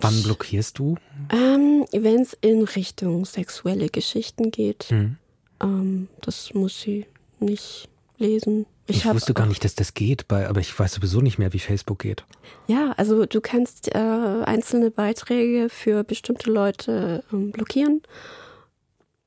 [0.00, 0.96] Wann blockierst du?
[1.30, 5.16] Ähm, Wenn es in Richtung sexuelle Geschichten geht, Hm.
[5.62, 7.06] ähm, das muss sie
[7.38, 7.88] nicht
[8.18, 8.66] lesen.
[8.88, 11.52] Ich, hab wusste gar nicht, dass das geht, bei, aber ich weiß sowieso nicht mehr,
[11.52, 12.24] wie Facebook geht.
[12.66, 18.02] Ja, also du kannst äh, einzelne Beiträge für bestimmte Leute ähm, blockieren.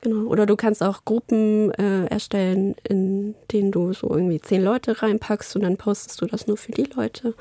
[0.06, 0.28] Genau.
[0.28, 5.56] Oder du kannst auch Gruppen äh, erstellen, in denen du so irgendwie zehn Leute reinpackst
[5.56, 7.34] und dann postest du das nur für die Leute.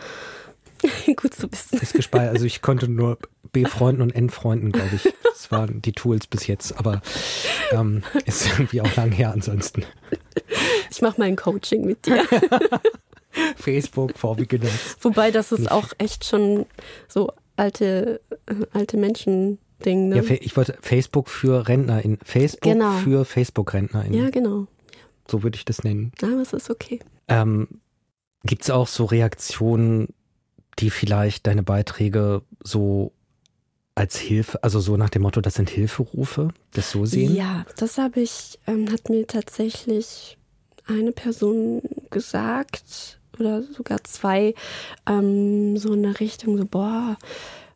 [1.16, 1.78] Gut zu wissen.
[1.78, 2.30] Ist gespeichert.
[2.30, 3.20] Also ich konnte nur
[3.52, 5.14] B-Freunden und N-Freunden, glaube ich.
[5.36, 7.02] Das waren die Tools bis jetzt, aber
[7.72, 9.84] ähm, ist irgendwie auch lang her ansonsten.
[10.90, 12.24] Ich mache mal ein Coaching mit dir.
[13.58, 14.98] Facebook for Beginners.
[15.02, 16.66] Wobei das ist auch echt schon
[17.10, 18.96] so alte, äh, alte
[19.80, 20.10] Menschen-Ding.
[20.10, 20.16] Ne?
[20.18, 22.20] Ja, ich wollte Facebook für RentnerInnen.
[22.24, 22.92] Facebook Genau.
[22.98, 24.14] für Facebook-RentnerInnen.
[24.24, 24.68] ja, genau.
[25.30, 26.12] So würde ich das nennen.
[26.22, 27.00] Aber es ist okay.
[27.28, 27.68] Ähm,
[28.44, 30.10] Gibt es auch so Reaktionen,
[30.78, 33.12] die vielleicht deine Beiträge so
[33.96, 37.34] als Hilfe, also so nach dem Motto, das sind Hilferufe, das so sehen?
[37.34, 40.38] Ja, das habe ich, ähm, hat mir tatsächlich
[40.86, 44.54] eine Person gesagt oder sogar zwei,
[45.08, 47.18] ähm, so in der Richtung, so, boah,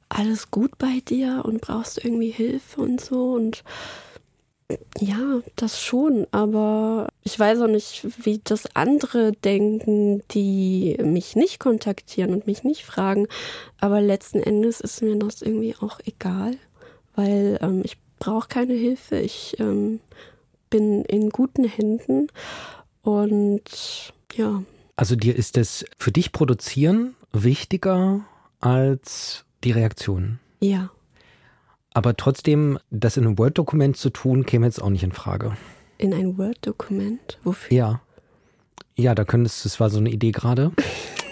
[0.09, 3.63] alles gut bei dir und brauchst irgendwie Hilfe und so und
[4.99, 11.59] ja, das schon, aber ich weiß auch nicht, wie das andere denken, die mich nicht
[11.59, 13.27] kontaktieren und mich nicht fragen.
[13.79, 16.55] Aber letzten Endes ist mir das irgendwie auch egal,
[17.15, 19.17] weil ähm, ich brauche keine Hilfe.
[19.17, 20.01] Ich ähm,
[20.69, 22.27] bin in guten Händen
[23.01, 24.61] und ja,
[24.97, 28.21] Also dir ist das für dich produzieren wichtiger
[28.59, 30.39] als die Reaktionen.
[30.59, 30.89] ja.
[31.91, 35.57] Aber trotzdem, das in einem Word-Dokument zu tun, käme jetzt auch nicht in Frage.
[35.97, 37.39] In ein Word-Dokument.
[37.43, 37.75] Wofür?
[37.75, 38.01] Ja.
[38.95, 40.71] Ja, da könntest, das war so eine Idee gerade.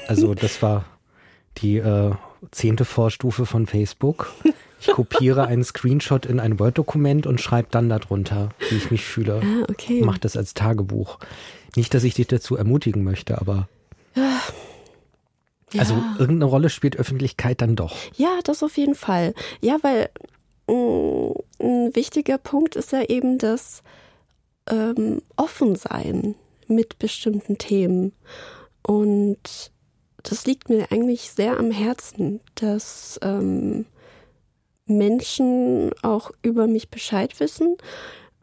[0.07, 0.85] Also das war
[1.59, 2.11] die äh,
[2.51, 4.33] zehnte Vorstufe von Facebook.
[4.81, 9.41] Ich kopiere einen Screenshot in ein Word-Dokument und schreibe dann darunter, wie ich mich fühle.
[9.43, 10.01] Ah, okay.
[10.03, 11.19] Mach das als Tagebuch.
[11.75, 13.69] Nicht, dass ich dich dazu ermutigen möchte, aber.
[15.73, 15.81] Ja.
[15.81, 17.95] Also irgendeine Rolle spielt Öffentlichkeit dann doch.
[18.15, 19.33] Ja, das auf jeden Fall.
[19.61, 20.09] Ja, weil
[20.67, 23.83] mh, mm, ein wichtiger Punkt ist ja eben das
[24.69, 26.35] ähm, Offensein
[26.67, 28.13] mit bestimmten Themen.
[28.81, 29.71] Und
[30.23, 33.85] das liegt mir eigentlich sehr am Herzen, dass ähm,
[34.85, 37.77] Menschen auch über mich Bescheid wissen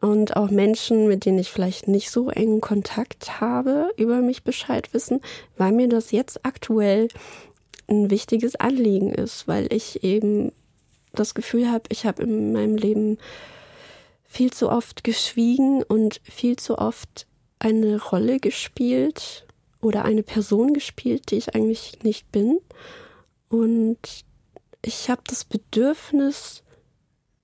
[0.05, 4.93] und auch Menschen, mit denen ich vielleicht nicht so engen Kontakt habe, über mich Bescheid
[4.93, 5.19] wissen,
[5.57, 7.07] weil mir das jetzt aktuell
[7.87, 10.51] ein wichtiges Anliegen ist, weil ich eben
[11.13, 13.17] das Gefühl habe, ich habe in meinem Leben
[14.25, 17.25] viel zu oft geschwiegen und viel zu oft
[17.57, 19.47] eine Rolle gespielt
[19.81, 22.59] oder eine Person gespielt, die ich eigentlich nicht bin.
[23.49, 23.97] Und
[24.83, 26.61] ich habe das Bedürfnis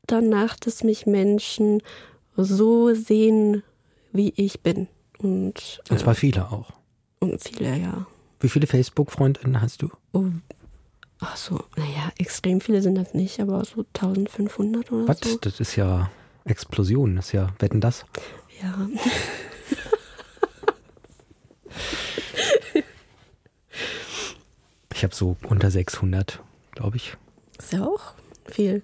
[0.06, 1.82] danach, dass mich Menschen
[2.44, 3.64] so sehen,
[4.12, 4.88] wie ich bin.
[5.18, 6.74] Und, und zwar äh, viele auch.
[7.20, 8.08] Und viele, ja.
[8.40, 9.90] Wie viele Facebook-Freundinnen hast du?
[10.14, 10.26] Oh,
[11.20, 15.20] ach so, naja, extrem viele sind das nicht, aber so 1500 oder Was?
[15.20, 15.38] so.
[15.38, 16.10] Das ist ja
[16.46, 18.06] Explosion, das ist ja, wetten das?
[18.62, 18.90] Ja.
[24.94, 27.16] ich habe so unter 600, glaube ich.
[27.60, 28.82] Ist ja auch viel.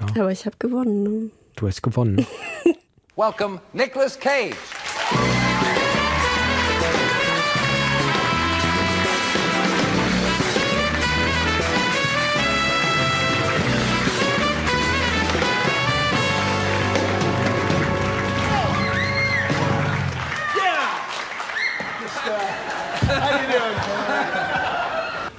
[0.00, 0.06] Ja.
[0.22, 1.30] Aber ich habe gewonnen.
[1.62, 1.70] Ne?
[1.80, 2.26] Gewonnen.
[3.16, 4.56] Welcome, Nicolas Cage.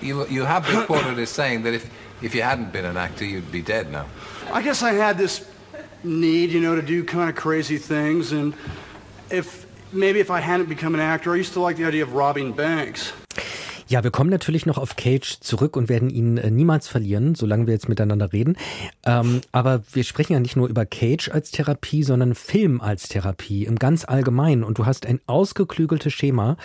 [0.01, 1.89] You, you have been quoted as saying that if,
[2.21, 4.05] if you hadn't been an actor, you'd be dead now.
[4.51, 5.52] I guess I had this
[6.03, 8.31] need, you know, to do kind of crazy things.
[8.31, 8.53] And
[9.29, 12.13] if maybe if I hadn't become an actor, I used to like the idea of
[12.13, 13.13] robbing banks.
[13.87, 17.67] Ja, wir kommen natürlich noch auf Cage zurück und werden ihn äh, niemals verlieren, solange
[17.67, 18.57] wir jetzt miteinander reden.
[19.05, 23.65] Ähm, aber wir sprechen ja nicht nur über Cage als Therapie, sondern Film als Therapie
[23.65, 24.63] im ganz Allgemeinen.
[24.63, 26.57] Und du hast ein ausgeklügeltes Schema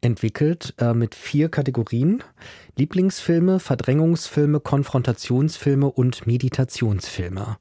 [0.00, 2.22] entwickelt äh, mit vier Kategorien.
[2.78, 7.58] Lieblingsfilme, Verdrängungsfilme, Konfrontationsfilme und Meditationsfilme.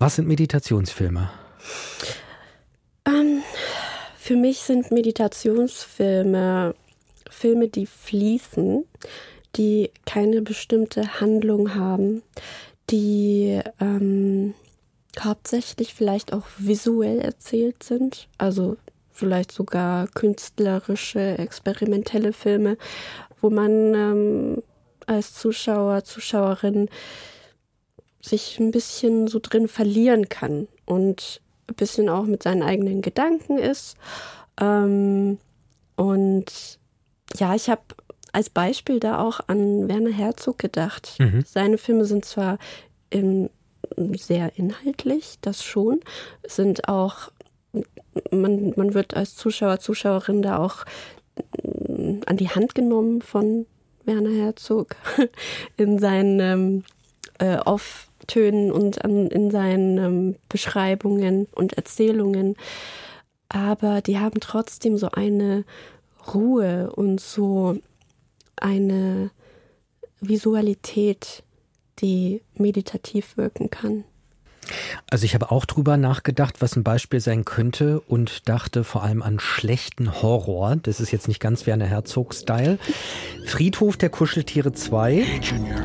[0.00, 1.28] Was sind Meditationsfilme?
[3.04, 3.42] Ähm,
[4.16, 6.76] für mich sind Meditationsfilme
[7.28, 8.84] Filme, die fließen,
[9.56, 12.22] die keine bestimmte Handlung haben,
[12.90, 14.54] die ähm,
[15.20, 18.76] hauptsächlich vielleicht auch visuell erzählt sind, also
[19.10, 22.78] vielleicht sogar künstlerische, experimentelle Filme,
[23.40, 24.62] wo man ähm,
[25.06, 26.88] als Zuschauer, Zuschauerin
[28.20, 33.58] sich ein bisschen so drin verlieren kann und ein bisschen auch mit seinen eigenen Gedanken
[33.58, 33.96] ist.
[34.60, 35.38] Ähm,
[35.96, 36.78] und
[37.36, 37.82] ja, ich habe
[38.32, 41.16] als Beispiel da auch an Werner Herzog gedacht.
[41.18, 41.44] Mhm.
[41.46, 42.58] Seine Filme sind zwar
[43.10, 43.50] in,
[44.16, 46.00] sehr inhaltlich, das schon,
[46.46, 47.30] sind auch
[48.30, 50.84] man, man wird als Zuschauer, Zuschauerin da auch
[51.62, 53.66] mm, an die Hand genommen von
[54.04, 54.96] Werner Herzog
[55.76, 56.84] in seinen ähm,
[57.38, 57.58] äh,
[58.28, 62.56] Off-Tönen und an, in seinen ähm, Beschreibungen und Erzählungen.
[63.48, 65.64] Aber die haben trotzdem so eine
[66.32, 67.78] Ruhe und so
[68.56, 69.30] eine
[70.20, 71.42] Visualität,
[72.00, 74.04] die meditativ wirken kann.
[75.10, 79.22] Also ich habe auch drüber nachgedacht, was ein Beispiel sein könnte und dachte vor allem
[79.22, 80.76] an schlechten Horror.
[80.76, 82.78] Das ist jetzt nicht ganz Werner Herzog-Style.
[83.46, 85.14] Friedhof der Kuscheltiere 2.
[85.14, 85.84] Hey Junior.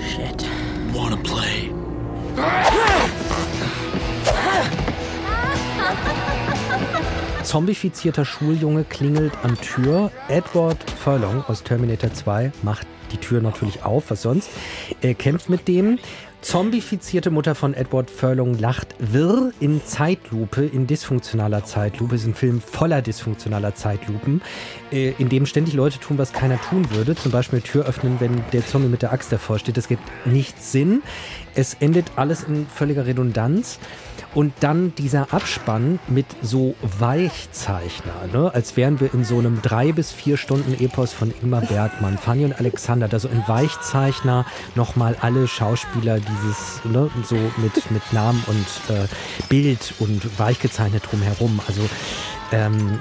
[0.00, 0.55] Shit.
[7.42, 10.10] Zombifizierter Schuljunge klingelt an Tür.
[10.28, 14.50] Edward Furlong aus Terminator 2 macht die Tür natürlich auf, was sonst.
[15.00, 16.00] Er kämpft mit dem.
[16.46, 22.14] Zombifizierte Mutter von Edward Furlong lacht wirr in Zeitlupe, in dysfunktionaler Zeitlupe.
[22.14, 24.40] Ist ein Film voller dysfunktionaler Zeitlupen,
[24.92, 27.16] äh, in dem ständig Leute tun, was keiner tun würde.
[27.16, 29.76] Zum Beispiel Tür öffnen, wenn der Zombie mit der Axt davor steht.
[29.76, 31.02] Das gibt nichts Sinn.
[31.56, 33.80] Es endet alles in völliger Redundanz.
[34.36, 38.52] Und dann dieser Abspann mit so Weichzeichner, ne?
[38.52, 42.44] als wären wir in so einem drei bis vier Stunden Epos von Ingmar Bergmann, Fanny
[42.44, 44.44] und Alexander, da so in Weichzeichner
[44.74, 49.08] nochmal alle Schauspieler dieses, ne, so mit, mit Namen und äh,
[49.48, 51.58] Bild und weichgezeichnet drumherum.
[51.66, 51.80] Also,
[52.52, 52.98] ähm,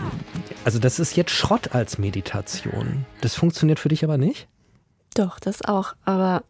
[0.64, 3.06] also das ist jetzt Schrott als Meditation.
[3.20, 4.48] Das funktioniert für dich aber nicht?
[5.16, 5.96] Doch, das auch.
[6.06, 6.44] Aber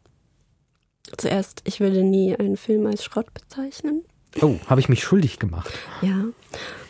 [1.18, 4.04] Zuerst, ich würde nie einen Film als Schrott bezeichnen.
[4.42, 5.72] Oh, habe ich mich schuldig gemacht.
[6.02, 6.26] Ja,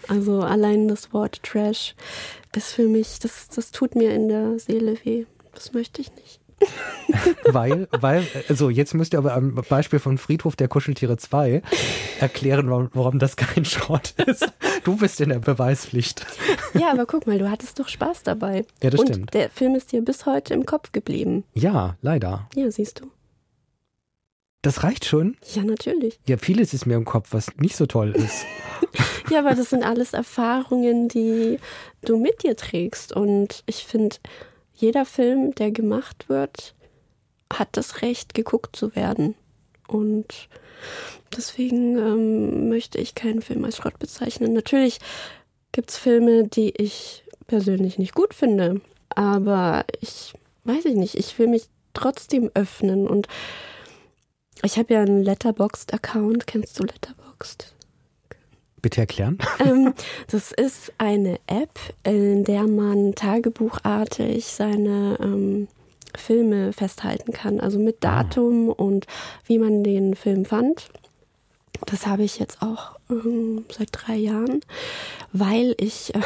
[0.07, 1.95] also allein das Wort Trash
[2.55, 5.25] ist für mich, das, das tut mir in der Seele weh.
[5.53, 6.39] Das möchte ich nicht.
[7.51, 11.61] weil, weil, also jetzt müsst ihr aber am Beispiel von Friedhof der Kuscheltiere 2
[12.19, 14.47] erklären, warum, warum das kein Schrott ist.
[14.83, 16.25] Du bist in der Beweispflicht.
[16.73, 18.65] Ja, aber guck mal, du hattest doch Spaß dabei.
[18.81, 19.33] Ja, das Und stimmt.
[19.33, 21.43] der Film ist dir bis heute im Kopf geblieben.
[21.53, 22.47] Ja, leider.
[22.55, 23.11] Ja, siehst du.
[24.65, 25.37] Das reicht schon.
[25.53, 26.17] Ja, natürlich.
[26.27, 28.45] Ja, vieles ist mir im Kopf, was nicht so toll ist.
[29.31, 31.57] Ja, aber das sind alles Erfahrungen, die
[32.03, 33.11] du mit dir trägst.
[33.11, 34.17] Und ich finde,
[34.75, 36.75] jeder Film, der gemacht wird,
[37.51, 39.33] hat das Recht, geguckt zu werden.
[39.87, 40.47] Und
[41.35, 44.53] deswegen ähm, möchte ich keinen Film als Schrott bezeichnen.
[44.53, 44.99] Natürlich
[45.71, 48.79] gibt es Filme, die ich persönlich nicht gut finde.
[49.09, 50.33] Aber ich
[50.65, 51.63] weiß ich nicht, ich will mich
[51.95, 53.07] trotzdem öffnen.
[53.07, 53.27] Und
[54.63, 56.47] ich habe ja einen Letterboxd-Account.
[56.47, 57.73] Kennst du Letterboxd?
[58.81, 59.37] Bitte erklären.
[59.59, 59.93] ähm,
[60.29, 65.67] das ist eine App, in der man tagebuchartig seine ähm,
[66.15, 67.59] Filme festhalten kann.
[67.59, 69.07] Also mit Datum und
[69.45, 70.89] wie man den Film fand.
[71.85, 74.61] Das habe ich jetzt auch ähm, seit drei Jahren,
[75.33, 76.21] weil ich, äh,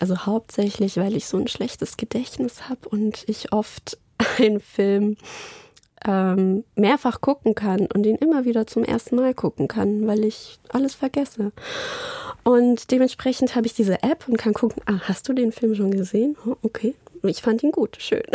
[0.00, 3.98] also hauptsächlich, weil ich so ein schlechtes Gedächtnis habe und ich oft
[4.38, 5.16] einen Film
[6.06, 10.58] ähm, mehrfach gucken kann und ihn immer wieder zum ersten Mal gucken kann, weil ich
[10.68, 11.52] alles vergesse.
[12.44, 15.90] Und dementsprechend habe ich diese App und kann gucken, ah, hast du den Film schon
[15.90, 16.36] gesehen?
[16.46, 18.22] Oh, okay, ich fand ihn gut, schön.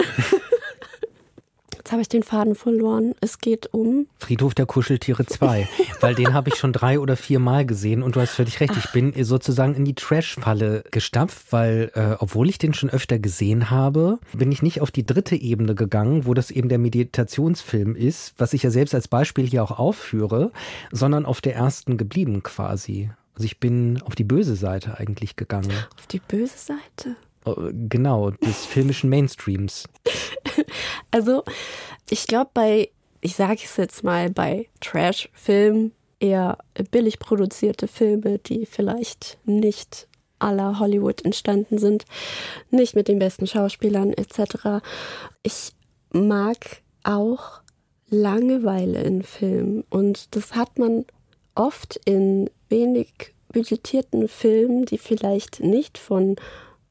[1.83, 3.13] Jetzt habe ich den Faden verloren.
[3.19, 4.07] Es geht um.
[4.17, 5.67] Friedhof der Kuscheltiere 2,
[5.99, 8.77] weil den habe ich schon drei oder vier Mal gesehen und du hast völlig recht,
[8.77, 13.69] ich bin sozusagen in die Trash-Falle gestapft, weil äh, obwohl ich den schon öfter gesehen
[13.69, 18.33] habe, bin ich nicht auf die dritte Ebene gegangen, wo das eben der Meditationsfilm ist,
[18.37, 20.53] was ich ja selbst als Beispiel hier auch aufführe,
[20.93, 23.09] sondern auf der ersten geblieben quasi.
[23.35, 25.73] Also ich bin auf die böse Seite eigentlich gegangen.
[25.97, 27.17] Auf die böse Seite?
[27.45, 29.87] Genau, des filmischen Mainstreams.
[31.09, 31.43] Also,
[32.09, 32.89] ich glaube, bei,
[33.21, 36.57] ich sage es jetzt mal, bei Trash-Filmen, eher
[36.89, 40.07] billig produzierte Filme, die vielleicht nicht
[40.39, 42.05] aller Hollywood entstanden sind,
[42.71, 44.83] nicht mit den besten Schauspielern etc.
[45.43, 45.73] Ich
[46.11, 47.61] mag auch
[48.09, 51.05] Langeweile in Filmen und das hat man
[51.55, 56.35] oft in wenig budgetierten Filmen, die vielleicht nicht von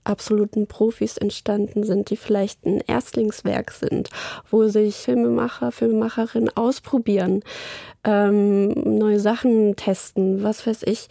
[0.05, 4.11] absoluten Profis entstanden sind, die vielleicht ein Erstlingswerk sind,
[4.51, 7.43] wo sich Filmemacher, Filmemacherinnen ausprobieren,
[8.05, 11.09] ähm, neue Sachen testen, was weiß ich.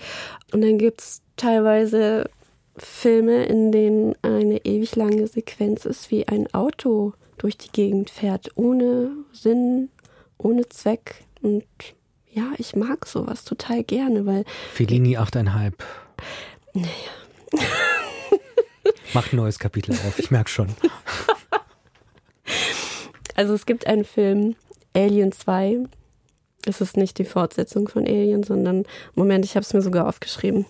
[0.54, 2.30] Und dann gibt es teilweise
[2.78, 8.52] Filme, in denen eine ewig lange Sequenz ist, wie ein Auto durch die Gegend fährt,
[8.56, 9.90] ohne Sinn,
[10.38, 11.24] ohne Zweck.
[11.42, 11.66] Und
[12.32, 14.46] ja, ich mag sowas total gerne, weil.
[14.74, 15.74] Fellini 8,5.
[16.74, 16.88] Naja.
[19.14, 20.68] Macht ein neues Kapitel auf, ich merke schon.
[23.36, 24.56] Also es gibt einen Film,
[24.94, 25.86] Alien 2.
[26.66, 28.84] Es ist nicht die Fortsetzung von Alien, sondern,
[29.16, 30.66] Moment, ich habe es mir sogar aufgeschrieben.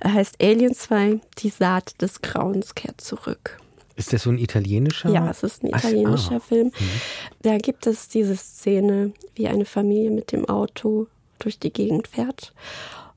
[0.00, 3.58] Er heißt Alien 2, die Saat des Grauens kehrt zurück.
[3.96, 5.10] Ist das so ein italienischer?
[5.10, 6.48] Ja, es ist ein italienischer Ach, ah.
[6.48, 6.66] Film.
[6.68, 7.00] Mhm.
[7.42, 11.06] Da gibt es diese Szene, wie eine Familie mit dem Auto
[11.38, 12.54] durch die Gegend fährt.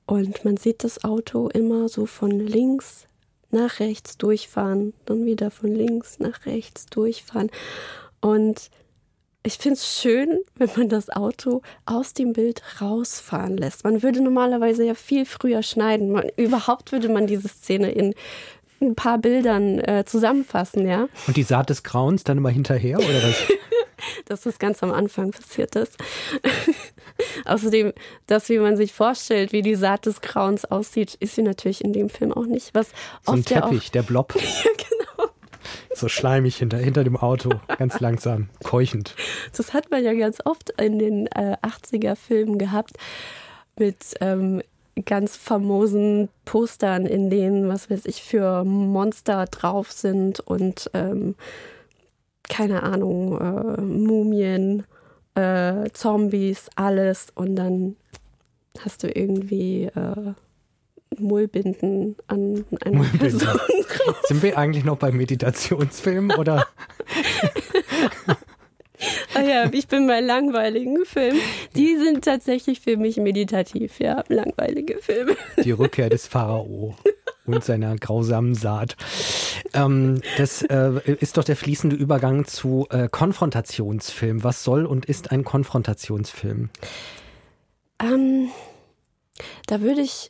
[0.05, 3.06] Und man sieht das Auto immer so von links
[3.51, 7.49] nach rechts durchfahren, dann wieder von links nach rechts durchfahren.
[8.19, 8.69] Und
[9.43, 13.83] ich finde es schön, wenn man das Auto aus dem Bild rausfahren lässt.
[13.85, 16.11] Man würde normalerweise ja viel früher schneiden.
[16.11, 18.13] Man, überhaupt würde man diese Szene in
[18.81, 21.07] ein paar Bildern äh, zusammenfassen, ja.
[21.27, 23.43] Und die Saat des Grauens dann immer hinterher, oder was?
[24.25, 25.97] dass das ganz am Anfang passiert ist.
[27.45, 27.93] Außerdem,
[28.27, 31.93] das, wie man sich vorstellt, wie die Saat des Grauens aussieht, ist sie natürlich in
[31.93, 32.73] dem Film auch nicht.
[32.73, 32.89] Was
[33.25, 34.35] so ein Teppich, ja auch, der Blob.
[34.35, 35.29] ja, genau.
[35.93, 39.15] So schleimig hinter, hinter dem Auto, ganz langsam, keuchend.
[39.55, 42.97] Das hat man ja ganz oft in den äh, 80er-Filmen gehabt
[43.77, 44.61] mit ähm,
[45.05, 51.35] ganz famosen Postern, in denen, was weiß ich, für Monster drauf sind und ähm,
[52.49, 54.83] keine Ahnung, äh, Mumien,
[55.37, 57.27] äh, Zombies, alles.
[57.35, 57.95] Und dann
[58.79, 60.33] hast du irgendwie äh,
[61.17, 63.39] Mullbinden an einer Mullbinden.
[63.39, 63.59] Person.
[64.23, 66.67] Sind wir eigentlich noch bei Meditationsfilmen oder?
[69.33, 71.39] Ah ja, ich bin bei langweiligen Filmen.
[71.75, 75.35] Die sind tatsächlich für mich meditativ, ja, langweilige Filme.
[75.63, 76.95] Die Rückkehr des Pharao.
[77.47, 78.95] und seiner grausamen Saat.
[79.73, 84.43] Ähm, das äh, ist doch der fließende Übergang zu äh, Konfrontationsfilm.
[84.43, 86.69] Was soll und ist ein Konfrontationsfilm?
[87.99, 88.49] Ähm,
[89.65, 90.29] da würde ich,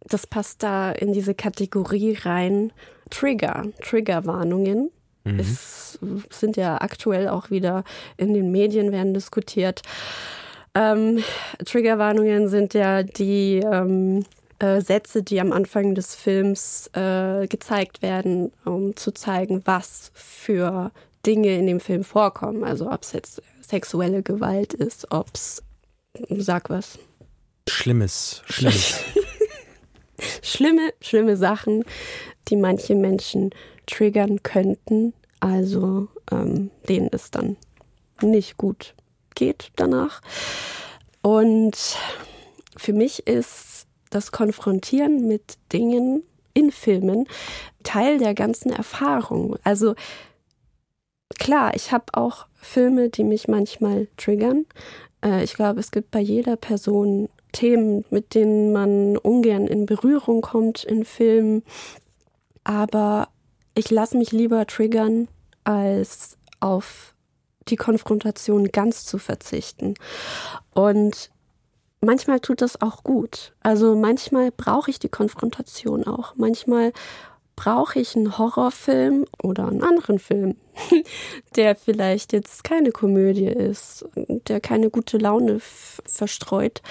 [0.00, 2.72] das passt da in diese Kategorie rein,
[3.10, 4.90] Trigger, Triggerwarnungen.
[5.24, 5.40] Mhm.
[5.40, 5.98] Es
[6.30, 7.84] sind ja aktuell auch wieder
[8.16, 9.82] in den Medien werden diskutiert.
[10.74, 11.22] Ähm,
[11.64, 14.24] Triggerwarnungen sind ja die ähm,
[14.58, 20.92] äh, Sätze, die am Anfang des Films äh, gezeigt werden, um zu zeigen, was für
[21.26, 22.64] Dinge in dem Film vorkommen.
[22.64, 25.62] Also ob es jetzt sexuelle Gewalt ist, ob es,
[26.30, 26.98] sag was.
[27.68, 29.00] Schlimmes, Schlimmes.
[30.42, 31.84] schlimme, schlimme Sachen,
[32.48, 33.50] die manche Menschen
[33.86, 35.12] triggern könnten.
[35.40, 37.56] Also ähm, denen es dann
[38.20, 38.94] nicht gut
[39.34, 40.20] geht danach.
[41.22, 41.96] Und
[42.76, 46.22] für mich ist das Konfrontieren mit Dingen
[46.54, 47.26] in Filmen
[47.82, 49.56] Teil der ganzen Erfahrung.
[49.64, 49.94] Also
[51.38, 54.66] klar, ich habe auch Filme, die mich manchmal triggern.
[55.24, 60.40] Äh, ich glaube, es gibt bei jeder Person Themen, mit denen man ungern in Berührung
[60.40, 61.62] kommt in Filmen.
[62.64, 63.28] Aber
[63.74, 65.28] ich lasse mich lieber triggern,
[65.64, 67.14] als auf
[67.68, 69.94] die Konfrontation ganz zu verzichten.
[70.74, 71.30] Und
[72.00, 73.54] manchmal tut das auch gut.
[73.60, 76.34] Also manchmal brauche ich die Konfrontation auch.
[76.36, 76.92] Manchmal
[77.56, 80.56] brauche ich einen Horrorfilm oder einen anderen Film,
[81.56, 86.82] der vielleicht jetzt keine Komödie ist, der keine gute Laune verstreut,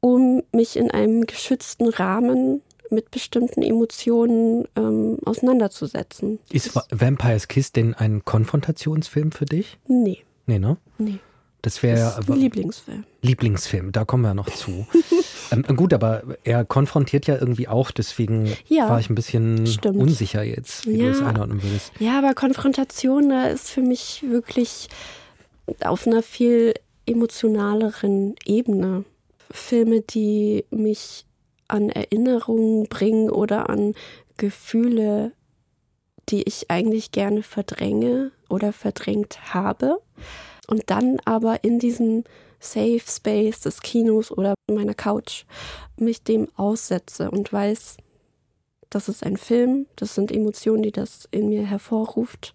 [0.00, 6.38] um mich in einem geschützten Rahmen mit bestimmten Emotionen ähm, auseinanderzusetzen.
[6.50, 9.78] Ist Vampire's Kiss denn ein Konfrontationsfilm für dich?
[9.86, 10.24] Nee.
[10.46, 10.76] Nee, ne?
[10.98, 11.18] Nee.
[11.62, 13.04] Das wäre Lieblingsfilm.
[13.20, 14.86] Lieblingsfilm, da kommen wir noch zu.
[15.50, 19.96] ähm, gut, aber er konfrontiert ja irgendwie auch, deswegen ja, war ich ein bisschen stimmt.
[19.98, 21.06] unsicher jetzt, wie ja.
[21.06, 21.92] du es einordnen würdest.
[21.98, 24.88] Ja, aber Konfrontation, da ist für mich wirklich
[25.82, 26.74] auf einer viel
[27.06, 29.04] emotionaleren Ebene.
[29.50, 31.24] Filme, die mich
[31.68, 33.94] an Erinnerungen bringen oder an
[34.36, 35.32] Gefühle,
[36.28, 40.00] die ich eigentlich gerne verdränge oder verdrängt habe.
[40.66, 42.24] Und dann aber in diesem
[42.60, 45.44] Safe Space des Kinos oder meiner Couch
[45.96, 47.96] mich dem aussetze und weiß,
[48.90, 52.54] das ist ein Film, das sind Emotionen, die das in mir hervorruft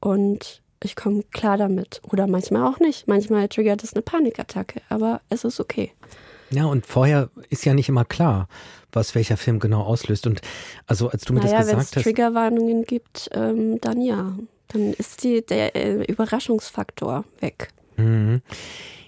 [0.00, 2.02] und ich komme klar damit.
[2.12, 3.08] Oder manchmal auch nicht.
[3.08, 5.92] Manchmal triggert es eine Panikattacke, aber es ist okay.
[6.54, 8.48] Ja, und vorher ist ja nicht immer klar,
[8.92, 10.26] was welcher Film genau auslöst.
[10.26, 10.40] Und
[10.86, 11.96] also als du mir naja, das gesagt hast.
[11.96, 14.36] Wenn es Triggerwarnungen gibt, ähm, dann ja.
[14.68, 17.68] Dann ist die, der äh, Überraschungsfaktor weg.
[17.96, 18.40] Mhm.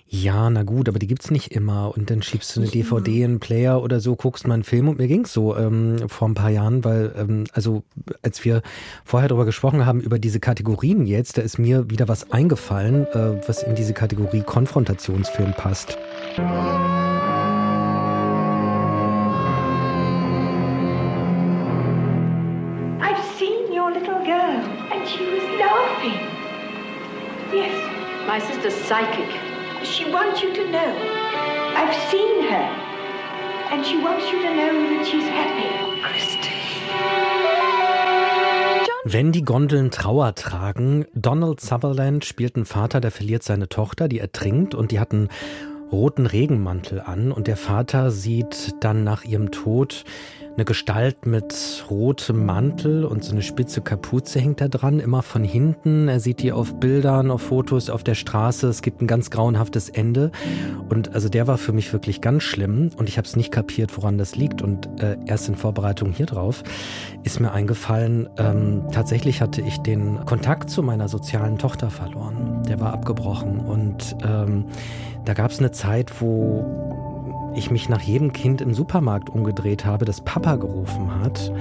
[0.08, 1.92] Ja, na gut, aber die gibt es nicht immer.
[1.96, 4.62] Und dann schiebst du eine nicht DVD in einen Player oder so, guckst mal einen
[4.62, 7.82] Film und mir ging es so ähm, vor ein paar Jahren, weil, ähm, also
[8.22, 8.62] als wir
[9.04, 13.48] vorher darüber gesprochen haben, über diese Kategorien jetzt, da ist mir wieder was eingefallen, äh,
[13.48, 15.98] was in diese Kategorie Konfrontationsfilm passt.
[28.26, 29.30] My sister's psychic.
[29.82, 30.92] She wants you to know.
[31.74, 32.68] I've seen her.
[33.70, 36.02] And she wants you to know that she's happy.
[36.02, 36.50] Christy.
[39.04, 44.18] Wenn die Gondeln Trauer tragen, Donald Sutherland spielt einen Vater, der verliert seine Tochter, die
[44.18, 45.28] ertrinkt und die hat einen
[45.92, 50.04] roten Regenmantel an und der Vater sieht dann nach ihrem Tod
[50.56, 55.44] eine Gestalt mit rotem Mantel und so eine spitze Kapuze hängt da dran, immer von
[55.44, 56.08] hinten.
[56.08, 58.66] Er sieht die auf Bildern, auf Fotos, auf der Straße.
[58.68, 60.30] Es gibt ein ganz grauenhaftes Ende.
[60.88, 63.94] Und also der war für mich wirklich ganz schlimm und ich habe es nicht kapiert,
[63.98, 64.62] woran das liegt.
[64.62, 66.62] Und äh, erst in Vorbereitung hier drauf
[67.22, 72.62] ist mir eingefallen, ähm, tatsächlich hatte ich den Kontakt zu meiner sozialen Tochter verloren.
[72.66, 74.64] Der war abgebrochen und ähm,
[75.26, 76.64] da gab es eine Zeit, wo
[77.54, 81.52] ich mich nach jedem Kind im Supermarkt umgedreht habe, das Papa gerufen hat.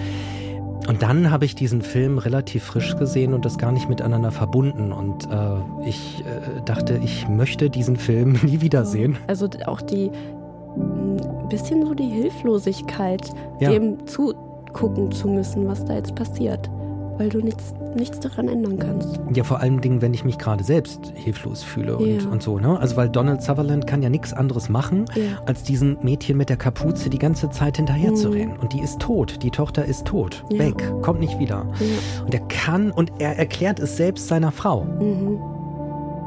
[0.87, 4.91] Und dann habe ich diesen Film relativ frisch gesehen und das gar nicht miteinander verbunden.
[4.91, 9.17] Und äh, ich äh, dachte, ich möchte diesen Film nie wiedersehen.
[9.27, 10.11] Also auch die
[10.77, 13.71] ein bisschen so die Hilflosigkeit, ja.
[13.71, 16.69] dem zugucken zu müssen, was da jetzt passiert
[17.17, 19.19] weil du nichts, nichts daran ändern kannst.
[19.33, 22.29] Ja, vor allen Dingen, wenn ich mich gerade selbst hilflos fühle und, ja.
[22.29, 22.59] und so.
[22.59, 22.79] Ne?
[22.79, 25.39] Also weil Donald Sutherland kann ja nichts anderes machen, ja.
[25.45, 28.15] als diesem Mädchen mit der Kapuze die ganze Zeit hinterher mhm.
[28.15, 28.57] zu rennen.
[28.57, 29.43] Und die ist tot.
[29.43, 30.43] Die Tochter ist tot.
[30.51, 30.59] Ja.
[30.59, 31.01] Weg.
[31.01, 31.65] Kommt nicht wieder.
[32.23, 34.83] Und er kann und er erklärt es selbst seiner Frau.
[34.83, 35.39] Mhm.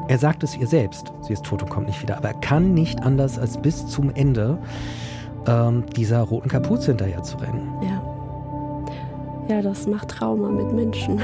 [0.07, 1.13] Er sagt es ihr selbst.
[1.21, 2.17] Sie ist tot und kommt nicht wieder.
[2.17, 4.57] Aber er kann nicht anders, als bis zum Ende
[5.45, 7.71] ähm, dieser roten Kapuze hinterher zu rennen.
[7.83, 7.98] Ja.
[9.49, 11.19] Ja, das macht Trauma mit Menschen.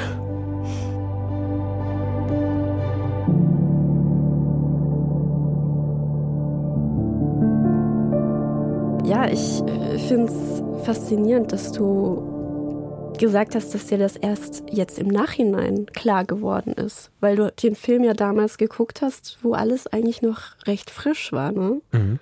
[9.06, 14.98] Ja, ich äh, finde es faszinierend, dass du gesagt hast, dass dir das erst jetzt
[14.98, 19.88] im Nachhinein klar geworden ist, weil du den Film ja damals geguckt hast, wo alles
[19.88, 21.82] eigentlich noch recht frisch war, ne?
[21.92, 22.20] Mhm.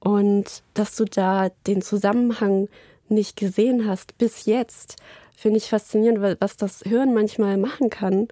[0.00, 2.68] Und dass du da den Zusammenhang
[3.08, 4.96] nicht gesehen hast bis jetzt,
[5.36, 8.28] finde ich faszinierend, weil was das Hören manchmal machen kann,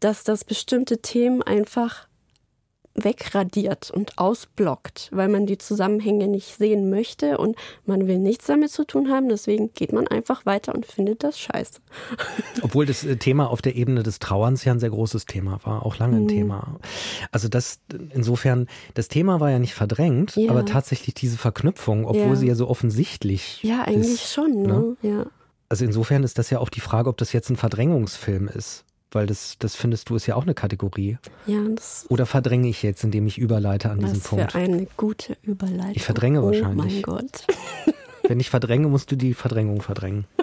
[0.00, 2.08] dass das bestimmte Themen einfach
[2.94, 8.70] wegradiert und ausblockt, weil man die Zusammenhänge nicht sehen möchte und man will nichts damit
[8.70, 9.28] zu tun haben.
[9.28, 11.80] Deswegen geht man einfach weiter und findet das scheiße.
[12.62, 15.86] Obwohl das äh, Thema auf der Ebene des Trauerns ja ein sehr großes Thema war,
[15.86, 16.28] auch lange ein mhm.
[16.28, 16.80] Thema.
[17.30, 17.80] Also das
[18.12, 20.50] insofern, das Thema war ja nicht verdrängt, ja.
[20.50, 22.36] aber tatsächlich diese Verknüpfung, obwohl ja.
[22.36, 24.68] sie ja so offensichtlich Ja, eigentlich ist, schon, ne?
[24.68, 24.96] ne?
[25.00, 25.26] Ja.
[25.72, 28.84] Also insofern ist das ja auch die Frage, ob das jetzt ein Verdrängungsfilm ist.
[29.10, 31.16] Weil das, das findest du ist ja auch eine Kategorie.
[31.46, 34.44] Ja, das Oder verdränge ich jetzt, indem ich überleite an diesen Punkt?
[34.44, 35.94] Was für eine gute Überleitung.
[35.94, 37.02] Ich verdränge oh wahrscheinlich.
[37.08, 37.46] Oh mein Gott.
[38.28, 40.26] Wenn ich verdränge, musst du die Verdrängung verdrängen.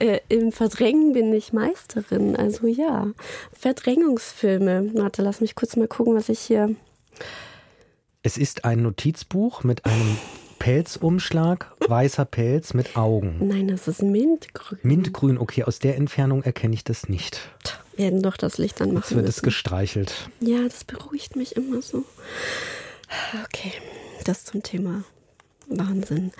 [0.00, 3.08] Äh, Im Verdrängen bin ich Meisterin, also ja.
[3.52, 4.90] Verdrängungsfilme.
[4.94, 6.76] Warte, lass mich kurz mal gucken, was ich hier.
[8.22, 10.18] Es ist ein Notizbuch mit einem
[10.58, 13.36] Pelzumschlag, weißer Pelz mit Augen.
[13.46, 14.78] Nein, das ist Mintgrün.
[14.82, 17.40] Mintgrün, okay, aus der Entfernung erkenne ich das nicht.
[17.96, 19.02] Wir werden doch das Licht anmachen.
[19.02, 20.30] Jetzt wird es gestreichelt.
[20.40, 22.04] Ja, das beruhigt mich immer so.
[23.44, 23.72] Okay,
[24.24, 25.04] das zum Thema
[25.68, 26.32] Wahnsinn.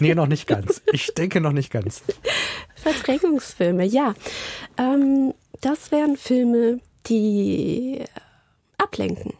[0.00, 0.82] Nee, noch nicht ganz.
[0.92, 2.02] Ich denke noch nicht ganz.
[2.76, 4.14] Verdrängungsfilme, ja.
[4.78, 8.04] Ähm, das wären Filme, die
[8.78, 9.34] ablenken.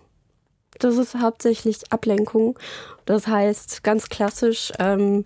[0.82, 2.58] Das ist hauptsächlich Ablenkung.
[3.04, 5.22] Das heißt ganz klassisch, ähm,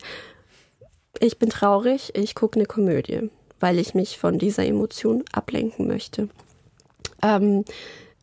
[1.18, 6.28] ich bin traurig, ich gucke eine Komödie, weil ich mich von dieser Emotion ablenken möchte.
[7.22, 7.64] Ähm,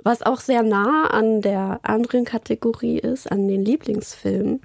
[0.04, 4.62] was auch sehr nah an der anderen Kategorie ist, an den Lieblingsfilmen,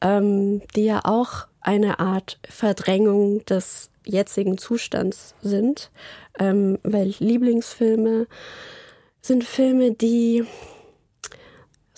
[0.00, 5.92] ähm, die ja auch eine Art Verdrängung des jetzigen Zustands sind,
[6.40, 8.26] ähm, weil Lieblingsfilme
[9.20, 10.44] sind Filme, die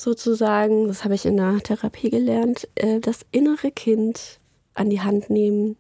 [0.03, 4.41] sozusagen, das habe ich in der Therapie gelernt, äh, das innere Kind
[4.75, 5.77] an die Hand nehmen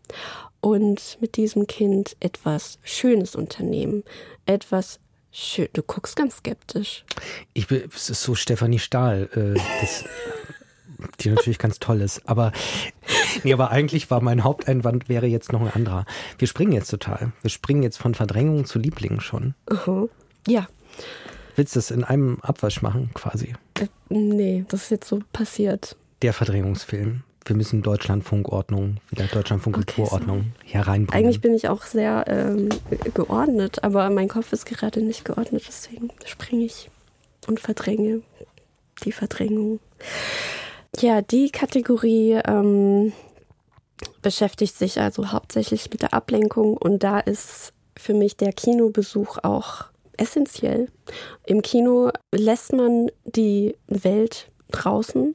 [0.61, 4.05] und mit diesem Kind etwas Schönes unternehmen.
[4.47, 5.01] Etwas
[5.31, 5.69] schön.
[5.73, 7.05] Du guckst ganz skeptisch.
[7.53, 10.05] Ich bin, so Stefanie Stahl, äh, das,
[11.21, 12.29] die natürlich ganz toll ist.
[12.29, 12.53] Aber,
[13.43, 16.07] nee, aber eigentlich war mein Haupteinwand wäre jetzt noch ein anderer.
[16.39, 17.33] Wir springen jetzt total.
[17.43, 19.55] Wir springen jetzt von Verdrängung zu Lieblingen schon.
[19.71, 20.09] Uh -huh.
[20.47, 20.69] Ja.
[21.57, 23.55] Willst du das in einem Abwasch machen, quasi?
[23.79, 25.97] Äh, nee, das ist jetzt so passiert.
[26.23, 27.23] Der Verdrängungsfilm.
[27.45, 30.73] Wir müssen Deutschlandfunkordnung, wieder Deutschlandfunkkulturordnung okay, so.
[30.75, 31.25] hereinbringen.
[31.25, 32.69] Eigentlich bin ich auch sehr ähm,
[33.15, 36.89] geordnet, aber mein Kopf ist gerade nicht geordnet, deswegen springe ich
[37.49, 38.23] und verdränge
[39.05, 39.81] die Verdrängung.
[41.01, 43.13] Ja, die Kategorie ähm,
[44.21, 49.87] beschäftigt sich also hauptsächlich mit der Ablenkung und da ist für mich der Kinobesuch auch
[50.17, 50.89] essentiell.
[51.47, 55.35] Im Kino lässt man die Welt draußen,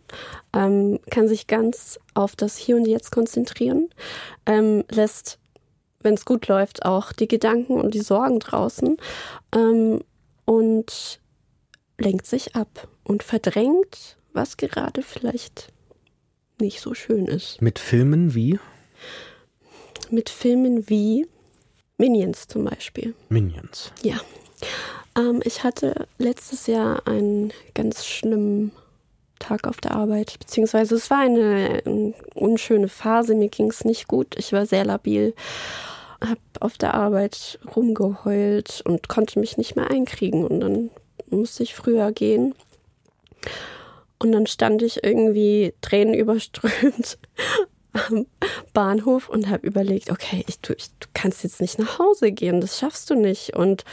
[0.54, 3.90] ähm, kann sich ganz auf das Hier und Jetzt konzentrieren,
[4.46, 5.40] ähm, lässt,
[6.02, 8.98] wenn es gut läuft, auch die Gedanken und die Sorgen draußen
[9.54, 10.02] ähm,
[10.46, 11.20] und
[12.00, 15.72] lenkt sich ab und verdrängt, was gerade vielleicht
[16.60, 17.62] nicht so schön ist.
[17.62, 18.60] Mit Filmen wie?
[20.10, 21.28] Mit Filmen wie
[21.98, 23.14] Minions zum Beispiel.
[23.30, 23.92] Minions.
[24.04, 24.20] Ja.
[25.18, 28.72] Ähm, ich hatte letztes Jahr einen ganz schlimmen
[29.40, 34.08] Tag auf der Arbeit, beziehungsweise es war eine, eine unschöne Phase, mir ging es nicht
[34.08, 35.36] gut, ich war sehr labil,
[36.22, 40.90] habe auf der Arbeit rumgeheult und konnte mich nicht mehr einkriegen und dann
[41.30, 42.56] musste ich früher gehen.
[44.20, 47.20] Und dann stand ich irgendwie tränenüberströmt
[47.94, 48.26] am
[48.74, 52.62] Bahnhof und habe überlegt, okay, ich, du, ich, du kannst jetzt nicht nach Hause gehen,
[52.62, 53.56] das schaffst du nicht.
[53.56, 53.84] Und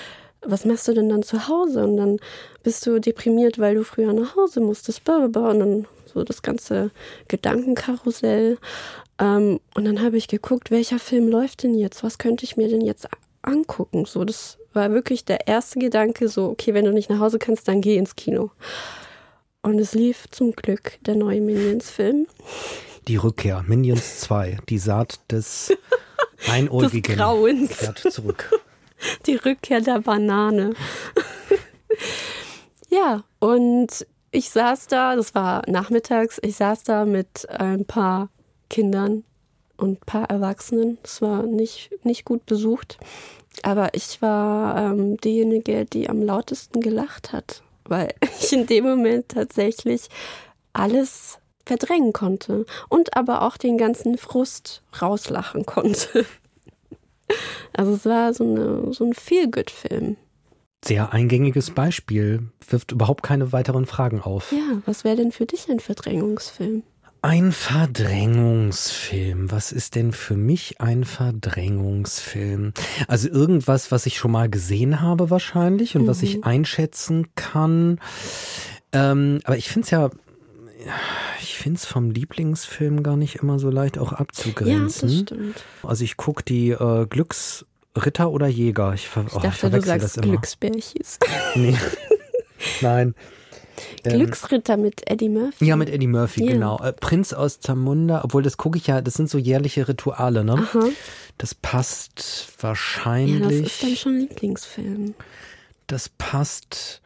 [0.47, 1.85] was machst du denn dann zu Hause?
[1.85, 2.19] Und dann
[2.63, 6.91] bist du deprimiert, weil du früher nach Hause musstest, und dann so das ganze
[7.29, 8.59] Gedankenkarussell.
[9.19, 12.03] Ähm, und dann habe ich geguckt, welcher Film läuft denn jetzt?
[12.03, 13.09] Was könnte ich mir denn jetzt
[13.43, 14.05] angucken?
[14.07, 17.69] So, das war wirklich der erste Gedanke, so, okay, wenn du nicht nach Hause kannst,
[17.69, 18.51] dann geh ins Kino.
[19.63, 22.27] Und es lief zum Glück der neue Minions-Film.
[23.09, 25.73] Die Rückkehr, Minions 2, die Saat des
[26.51, 27.79] Einäugigen des Grauens.
[27.79, 28.51] kehrt zurück.
[29.27, 30.75] Die Rückkehr der Banane.
[32.89, 38.29] ja, und ich saß da, das war nachmittags, ich saß da mit ein paar
[38.69, 39.25] Kindern
[39.77, 40.99] und ein paar Erwachsenen.
[41.05, 42.99] Es war nicht, nicht gut besucht.
[43.63, 49.29] Aber ich war ähm, diejenige, die am lautesten gelacht hat, weil ich in dem Moment
[49.29, 50.09] tatsächlich
[50.73, 56.27] alles verdrängen konnte und aber auch den ganzen Frust rauslachen konnte.
[57.73, 60.17] Also es war so, eine, so ein Feel-Good-Film.
[60.85, 64.53] Sehr eingängiges Beispiel, wirft überhaupt keine weiteren Fragen auf.
[64.53, 66.83] Ja, was wäre denn für dich ein Verdrängungsfilm?
[67.23, 69.51] Ein Verdrängungsfilm.
[69.51, 72.75] Was ist denn für mich ein Verdrängungsfilm?
[73.09, 76.07] Also irgendwas, was ich schon mal gesehen habe wahrscheinlich und mhm.
[76.09, 76.45] was ich mhm.
[76.45, 77.99] einschätzen kann.
[78.93, 80.11] Ähm, aber ich finde es ja,
[81.45, 85.09] ich finde es vom Lieblingsfilm gar nicht immer so leicht auch abzugrenzen.
[85.09, 85.65] Ja, das stimmt.
[85.83, 87.67] Also ich gucke die äh, Glücks
[87.97, 88.95] Ritter oder Jäger?
[88.95, 91.19] Ich, ver ich oh, dachte, ich du sagst Glücksbärchis.
[91.55, 91.77] Nee.
[92.81, 93.15] Nein.
[94.05, 95.65] Ähm, Glücksritter mit Eddie Murphy.
[95.65, 96.53] Ja, mit Eddie Murphy, ja.
[96.53, 96.81] genau.
[96.83, 100.55] Äh, Prinz aus Zamunda, obwohl das gucke ich ja, das sind so jährliche Rituale, ne?
[100.55, 100.89] Aha.
[101.39, 103.41] Das passt wahrscheinlich.
[103.41, 105.15] Ja, das ist dann schon Lieblingsfilm.
[105.87, 107.03] Das passt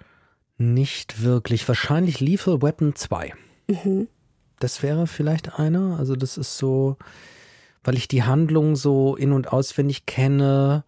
[0.59, 1.67] nicht wirklich.
[1.67, 3.33] Wahrscheinlich Lethal Weapon 2.
[3.69, 4.09] Mhm.
[4.61, 5.99] Das wäre vielleicht einer.
[5.99, 6.97] Also, das ist so,
[7.85, 10.85] weil ich die Handlung so in- und auswendig kenne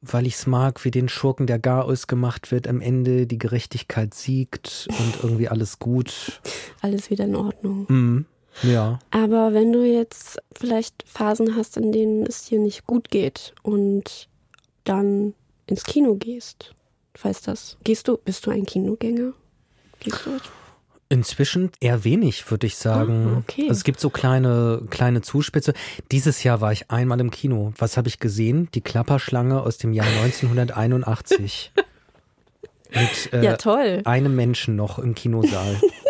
[0.00, 4.14] weil ich es mag, wie den Schurken der Garaus gemacht wird, am Ende die Gerechtigkeit
[4.14, 6.40] siegt und irgendwie alles gut.
[6.80, 7.86] Alles wieder in Ordnung.
[7.88, 8.26] Mhm.
[8.62, 9.00] Ja.
[9.10, 14.28] Aber wenn du jetzt vielleicht Phasen hast, in denen es dir nicht gut geht und
[14.84, 15.34] dann
[15.66, 16.74] ins Kino gehst,
[17.20, 17.76] weißt das?
[17.82, 19.32] Gehst du, bist du ein Kinogänger?
[20.00, 20.30] Gehst du
[21.10, 23.32] Inzwischen eher wenig, würde ich sagen.
[23.34, 23.62] Ah, okay.
[23.62, 25.72] also es gibt so kleine, kleine Zuspitze.
[26.12, 27.72] Dieses Jahr war ich einmal im Kino.
[27.78, 28.68] Was habe ich gesehen?
[28.74, 31.72] Die Klapperschlange aus dem Jahr 1981.
[32.90, 34.02] Mit äh, ja, toll.
[34.04, 35.80] einem Menschen noch im Kinosaal.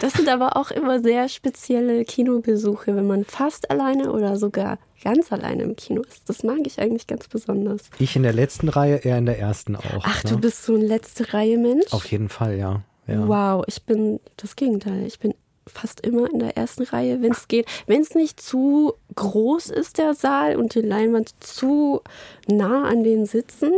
[0.00, 5.32] Das sind aber auch immer sehr spezielle Kinobesuche, wenn man fast alleine oder sogar ganz
[5.32, 6.28] alleine im Kino ist.
[6.28, 7.90] Das mag ich eigentlich ganz besonders.
[7.98, 10.02] Ich in der letzten Reihe, er in der ersten auch.
[10.02, 10.30] Ach, ne?
[10.30, 11.92] du bist so ein letzte Reihe Mensch?
[11.92, 12.82] Auf jeden Fall, ja.
[13.06, 13.28] ja.
[13.28, 15.06] Wow, ich bin das Gegenteil.
[15.06, 15.34] Ich bin
[15.66, 17.66] fast immer in der ersten Reihe, wenn es geht.
[17.86, 22.02] Wenn es nicht zu groß ist, der Saal, und die Leinwand zu
[22.46, 23.72] nah an den Sitzen,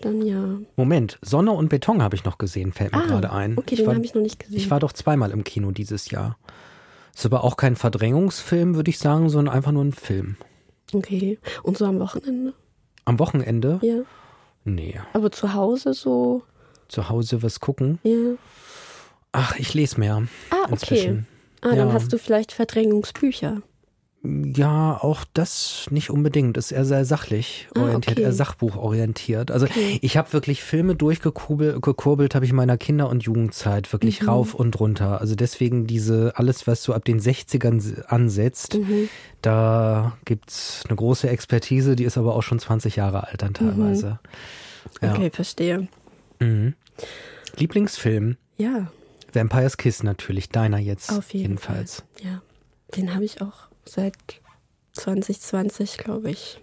[0.00, 0.58] dann ja.
[0.76, 3.56] Moment, Sonne und Beton habe ich noch gesehen, fällt mir ah, gerade ein.
[3.56, 4.56] Okay, ich den habe ich noch nicht gesehen.
[4.56, 6.36] Ich war doch zweimal im Kino dieses Jahr.
[7.14, 10.36] Ist aber auch kein Verdrängungsfilm, würde ich sagen, sondern einfach nur ein Film.
[10.92, 11.38] Okay.
[11.62, 12.54] Und so am Wochenende?
[13.04, 13.78] Am Wochenende?
[13.82, 14.00] Ja.
[14.64, 15.00] Nee.
[15.12, 16.42] Aber zu Hause so?
[16.88, 17.98] Zu Hause was gucken?
[18.02, 18.34] Ja.
[19.32, 20.22] Ach, ich lese mehr.
[20.50, 21.24] Ah, okay.
[21.60, 21.76] Ah, ja.
[21.76, 23.62] dann hast du vielleicht Verdrängungsbücher.
[24.26, 26.56] Ja, auch das nicht unbedingt.
[26.56, 28.22] Ist eher sehr sachlich ah, orientiert, okay.
[28.22, 29.50] eher sachbuchorientiert.
[29.50, 29.98] Also okay.
[30.00, 34.28] ich habe wirklich Filme durchgekurbelt, habe ich in meiner Kinder- und Jugendzeit wirklich mhm.
[34.30, 35.20] rauf und runter.
[35.20, 39.10] Also deswegen diese, alles, was so ab den 60ern ansetzt, mhm.
[39.42, 43.54] da gibt's eine große Expertise, die ist aber auch schon 20 Jahre alt dann mhm.
[43.54, 44.06] teilweise.
[44.06, 45.06] Mhm.
[45.06, 45.12] Ja.
[45.12, 45.88] Okay, verstehe.
[46.40, 46.74] Mhm.
[47.56, 48.38] Lieblingsfilm?
[48.56, 48.90] Ja.
[49.34, 52.04] Vampire's Kiss natürlich, deiner jetzt Auf jeden jedenfalls.
[52.16, 52.30] Fall.
[52.30, 52.42] Ja,
[52.96, 54.14] den habe ich auch seit
[54.92, 56.60] 2020, glaube ich,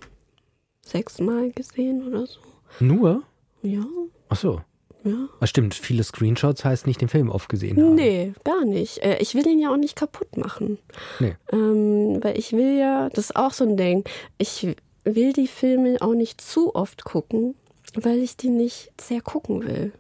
[0.86, 2.40] sechsmal gesehen oder so.
[2.80, 3.24] Nur?
[3.62, 3.86] Ja.
[4.30, 4.62] Ach so.
[5.04, 5.30] Ja.
[5.40, 7.96] Das stimmt, viele Screenshots heißt nicht den Film oft gesehen haben.
[7.96, 9.00] Nee, gar nicht.
[9.00, 10.78] Äh, ich will ihn ja auch nicht kaputt machen.
[11.20, 11.36] Nee.
[11.52, 14.04] Ähm, weil ich will ja, das ist auch so ein Ding,
[14.38, 17.56] ich will die Filme auch nicht zu oft gucken,
[17.96, 19.92] weil ich die nicht zergucken will.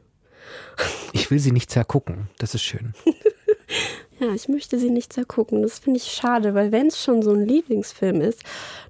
[1.13, 2.93] Ich will sie nicht zergucken, das ist schön.
[4.21, 5.63] Ja, ich möchte sie nicht zergucken.
[5.63, 8.43] Das finde ich schade, weil wenn es schon so ein Lieblingsfilm ist,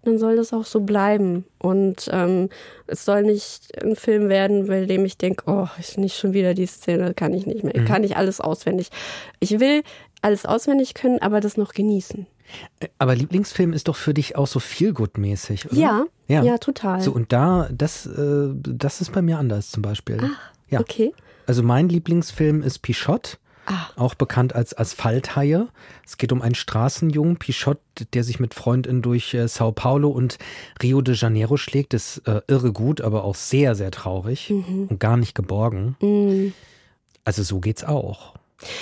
[0.03, 1.45] dann soll das auch so bleiben.
[1.57, 2.49] Und ähm,
[2.85, 6.53] es soll nicht ein Film werden, bei dem ich denke, oh, ist nicht schon wieder
[6.53, 7.85] die Szene, kann ich nicht mehr, mhm.
[7.85, 8.89] kann ich alles auswendig.
[9.39, 9.83] Ich will
[10.21, 12.27] alles auswendig können, aber das noch genießen.
[12.97, 15.79] Aber Lieblingsfilm ist doch für dich auch so feelgood-mäßig, oder?
[15.79, 16.99] Ja, ja, ja, total.
[16.99, 20.19] So, und da, das, äh, das ist bei mir anders zum Beispiel.
[20.21, 20.81] Ach, ja.
[20.81, 21.13] okay.
[21.47, 23.39] Also mein Lieblingsfilm ist Pichot.
[23.65, 23.87] Ah.
[23.95, 25.67] Auch bekannt als Asphalthaie.
[26.05, 27.77] Es geht um einen Straßenjungen, Pichot,
[28.13, 30.37] der sich mit Freundin durch äh, Sao Paulo und
[30.81, 31.93] Rio de Janeiro schlägt.
[31.93, 34.87] Das ist äh, irre gut, aber auch sehr, sehr traurig mhm.
[34.89, 35.95] und gar nicht geborgen.
[36.01, 36.53] Mhm.
[37.23, 38.33] Also so geht's auch.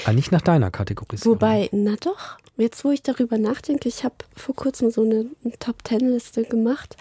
[0.06, 1.36] Aber nicht nach deiner Kategorisierung.
[1.36, 5.28] Wobei, na doch, jetzt wo ich darüber nachdenke, ich habe vor kurzem so eine,
[5.60, 6.98] Top-Ten-Liste gemacht.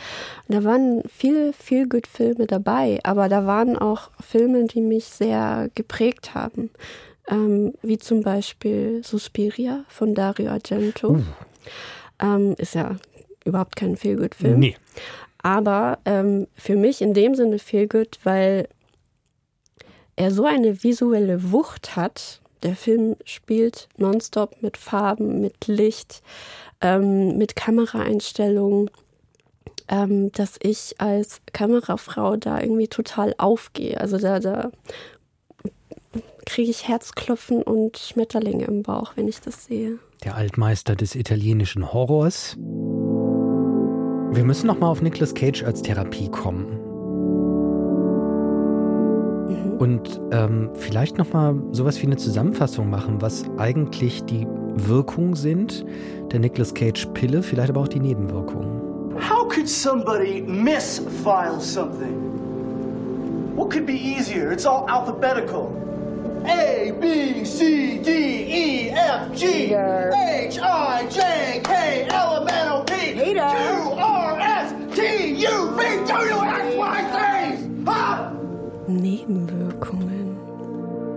[0.48, 6.70] Da waren viele Feel-Good-Filme dabei, aber da waren auch Filme, die mich sehr geprägt haben
[7.28, 11.10] ähm, wie zum Beispiel Suspiria von Dario Argento.
[11.10, 11.22] Uh.
[12.20, 12.96] Ähm, ist ja
[13.44, 14.58] überhaupt kein Feelgood-Film.
[14.58, 14.76] Nee.
[15.42, 18.68] Aber ähm, für mich in dem Sinne Feelgood, weil
[20.16, 26.22] er so eine visuelle Wucht hat, Der Film spielt nonstop mit Farben, mit Licht,
[26.80, 28.90] ähm, mit Kameraeinstellungen,
[29.88, 34.00] ähm, dass ich als Kamerafrau da irgendwie total aufgehe.
[34.00, 34.70] Also da, da
[36.48, 39.98] kriege ich Herzklopfen und Schmetterlinge im Bauch, wenn ich das sehe.
[40.24, 42.56] Der Altmeister des italienischen Horrors.
[42.56, 46.80] Wir müssen noch mal auf Nicolas Cage als Therapie kommen.
[49.48, 49.72] Mhm.
[49.78, 55.84] Und ähm, vielleicht noch mal sowas wie eine Zusammenfassung machen, was eigentlich die Wirkungen sind
[56.32, 58.80] der Nicolas Cage Pille, vielleicht aber auch die Nebenwirkungen.
[59.16, 62.16] How could somebody misfile something?
[63.54, 64.50] What could be easier?
[64.50, 65.70] It's all alphabetical.
[66.44, 72.84] A, B, C, D, E, F, G, H, I, J, K, L, M, N, O,
[72.84, 73.38] P, Q,
[73.98, 75.00] R, S, T,
[75.46, 77.86] U, V, W, X, Y, Z.
[77.86, 78.32] Ha!
[78.86, 80.36] Nebenwirkungen.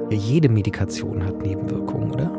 [0.10, 2.32] Jede Medikation hat Nebenwirkungen, oder?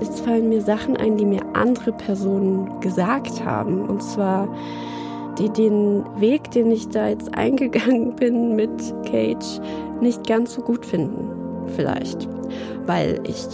[0.00, 3.88] Jetzt fallen mir Sachen ein, die mir andere Personen gesagt haben.
[3.88, 4.48] Und zwar
[5.38, 8.70] die den Weg, den ich da jetzt eingegangen bin mit
[9.04, 9.60] Cage,
[10.00, 11.37] nicht ganz so gut finden.
[11.68, 12.28] Vielleicht,
[12.86, 13.46] weil ich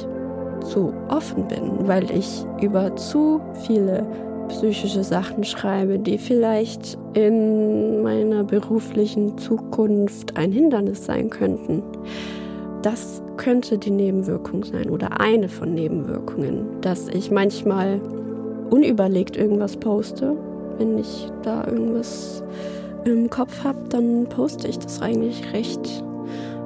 [0.63, 4.07] zu offen bin, weil ich über zu viele
[4.49, 11.83] psychische Sachen schreibe, die vielleicht in meiner beruflichen Zukunft ein Hindernis sein könnten.
[12.83, 18.01] Das könnte die Nebenwirkung sein oder eine von Nebenwirkungen, dass ich manchmal
[18.71, 20.37] unüberlegt irgendwas poste
[20.79, 22.43] wenn ich da irgendwas
[23.05, 26.05] im Kopf habe, dann poste ich das eigentlich recht,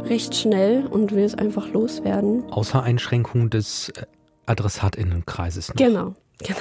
[0.09, 2.51] recht schnell und will es einfach loswerden.
[2.51, 4.07] Außer Einschränkung des äh,
[4.47, 5.69] AdressatInnenkreises.
[5.69, 5.77] Noch.
[5.77, 6.59] Genau, genau.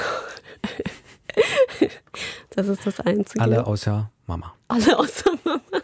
[2.50, 3.42] das ist das Einzige.
[3.42, 4.54] Alle außer Mama.
[4.68, 5.62] Alle außer Mama.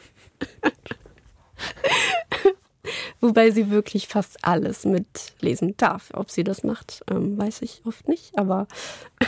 [3.22, 6.10] Wobei sie wirklich fast alles mitlesen darf.
[6.14, 8.38] Ob sie das macht, ähm, weiß ich oft nicht.
[8.38, 8.68] Aber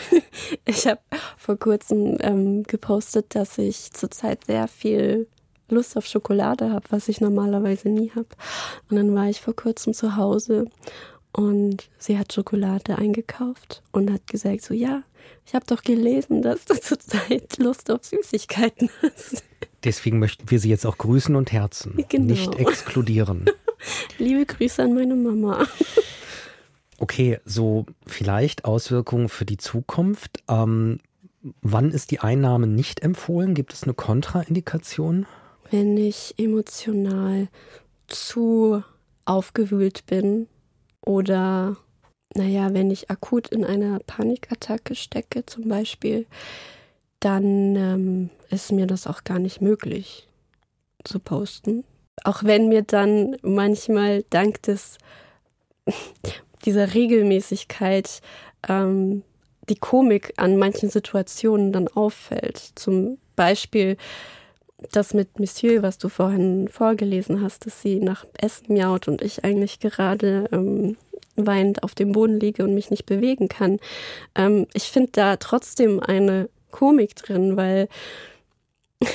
[0.66, 1.00] ich habe
[1.38, 5.30] vor kurzem ähm, gepostet, dass ich zurzeit sehr viel
[5.70, 8.28] Lust auf Schokolade habe, was ich normalerweise nie habe.
[8.90, 10.68] Und dann war ich vor kurzem zu Hause
[11.32, 15.04] und sie hat Schokolade eingekauft und hat gesagt, so ja,
[15.46, 19.44] ich habe doch gelesen, dass du zurzeit Lust auf Süßigkeiten hast.
[19.84, 22.26] Deswegen möchten wir sie jetzt auch grüßen und herzen, genau.
[22.26, 23.46] nicht exkludieren.
[24.18, 25.68] Liebe Grüße an meine Mama.
[26.98, 30.42] Okay, so vielleicht Auswirkungen für die Zukunft.
[30.48, 31.00] Ähm,
[31.62, 33.54] wann ist die Einnahme nicht empfohlen?
[33.54, 35.26] Gibt es eine Kontraindikation?
[35.72, 37.48] Wenn ich emotional
[38.08, 38.84] zu
[39.26, 40.48] aufgewühlt bin
[41.06, 41.78] oder,
[42.36, 46.28] naja, wenn ich akut in einer Panikattacke stecke zum Beispiel,
[47.20, 50.28] dann ähm, ist mir das auch gar nicht möglich
[51.04, 51.84] zu posten.
[52.24, 54.98] Auch wenn mir dann manchmal dank des
[56.66, 58.22] dieser Regelmäßigkeit
[58.68, 59.24] ähm,
[59.70, 62.58] die Komik an manchen Situationen dann auffällt.
[62.76, 63.98] Zum Beispiel
[64.92, 69.44] das mit Monsieur, was du vorhin vorgelesen hast, dass sie nach Essen miaut und ich
[69.44, 70.98] eigentlich gerade ähm,
[71.36, 73.80] weinend auf dem Boden liege und mich nicht bewegen kann.
[74.36, 77.88] Ähm, ich finde da trotzdem eine Komik drin, weil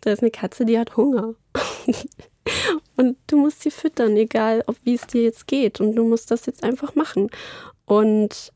[0.00, 1.34] da ist eine Katze, die hat Hunger.
[2.96, 5.80] und du musst sie füttern, egal ob wie es dir jetzt geht.
[5.80, 7.30] Und du musst das jetzt einfach machen.
[7.84, 8.52] Und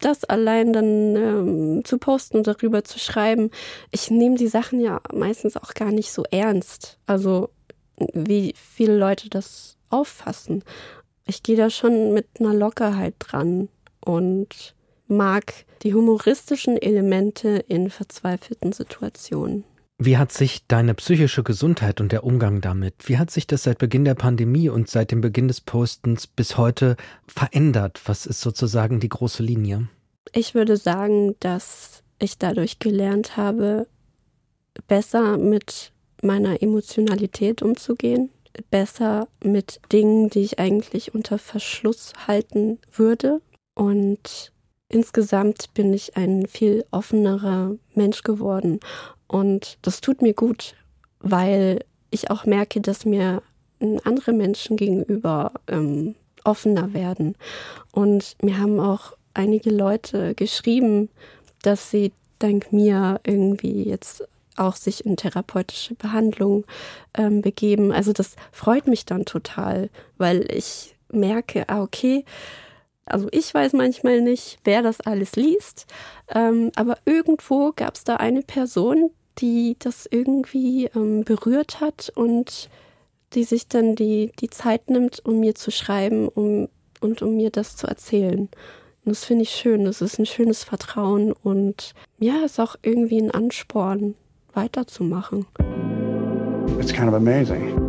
[0.00, 3.50] das allein dann ähm, zu posten darüber zu schreiben,
[3.90, 6.98] ich nehme die Sachen ja meistens auch gar nicht so ernst.
[7.06, 7.50] Also
[8.14, 10.62] wie viele Leute das auffassen.
[11.26, 13.68] Ich gehe da schon mit einer Lockerheit dran
[14.00, 14.74] und
[15.06, 15.52] mag
[15.82, 19.64] die humoristischen Elemente in verzweifelten Situationen.
[20.00, 23.78] Wie hat sich deine psychische Gesundheit und der Umgang damit, wie hat sich das seit
[23.78, 26.96] Beginn der Pandemie und seit dem Beginn des Postens bis heute
[27.26, 28.00] verändert?
[28.04, 29.88] Was ist sozusagen die große Linie?
[30.32, 33.88] Ich würde sagen, dass ich dadurch gelernt habe,
[34.86, 35.90] besser mit
[36.22, 38.30] meiner Emotionalität umzugehen,
[38.70, 43.40] besser mit Dingen, die ich eigentlich unter Verschluss halten würde.
[43.74, 44.52] Und
[44.88, 48.78] insgesamt bin ich ein viel offenerer Mensch geworden
[49.28, 50.74] und das tut mir gut,
[51.20, 53.42] weil ich auch merke, dass mir
[54.04, 56.14] andere Menschen gegenüber ähm,
[56.44, 57.36] offener werden.
[57.92, 61.10] Und mir haben auch einige Leute geschrieben,
[61.62, 64.26] dass sie dank mir irgendwie jetzt
[64.56, 66.64] auch sich in therapeutische Behandlung
[67.14, 67.92] ähm, begeben.
[67.92, 72.24] Also das freut mich dann total, weil ich merke, ah, okay,
[73.10, 75.86] also ich weiß manchmal nicht, wer das alles liest,
[76.34, 82.68] ähm, aber irgendwo gab es da eine Person, die das irgendwie ähm, berührt hat und
[83.34, 86.68] die sich dann die, die Zeit nimmt, um mir zu schreiben, um
[87.00, 88.48] und um mir das zu erzählen.
[89.04, 89.84] Und das finde ich schön.
[89.84, 94.14] Das ist ein schönes Vertrauen und ja, ist auch irgendwie ein Ansporn,
[94.52, 95.46] weiterzumachen.
[96.78, 97.87] It's kind of amazing.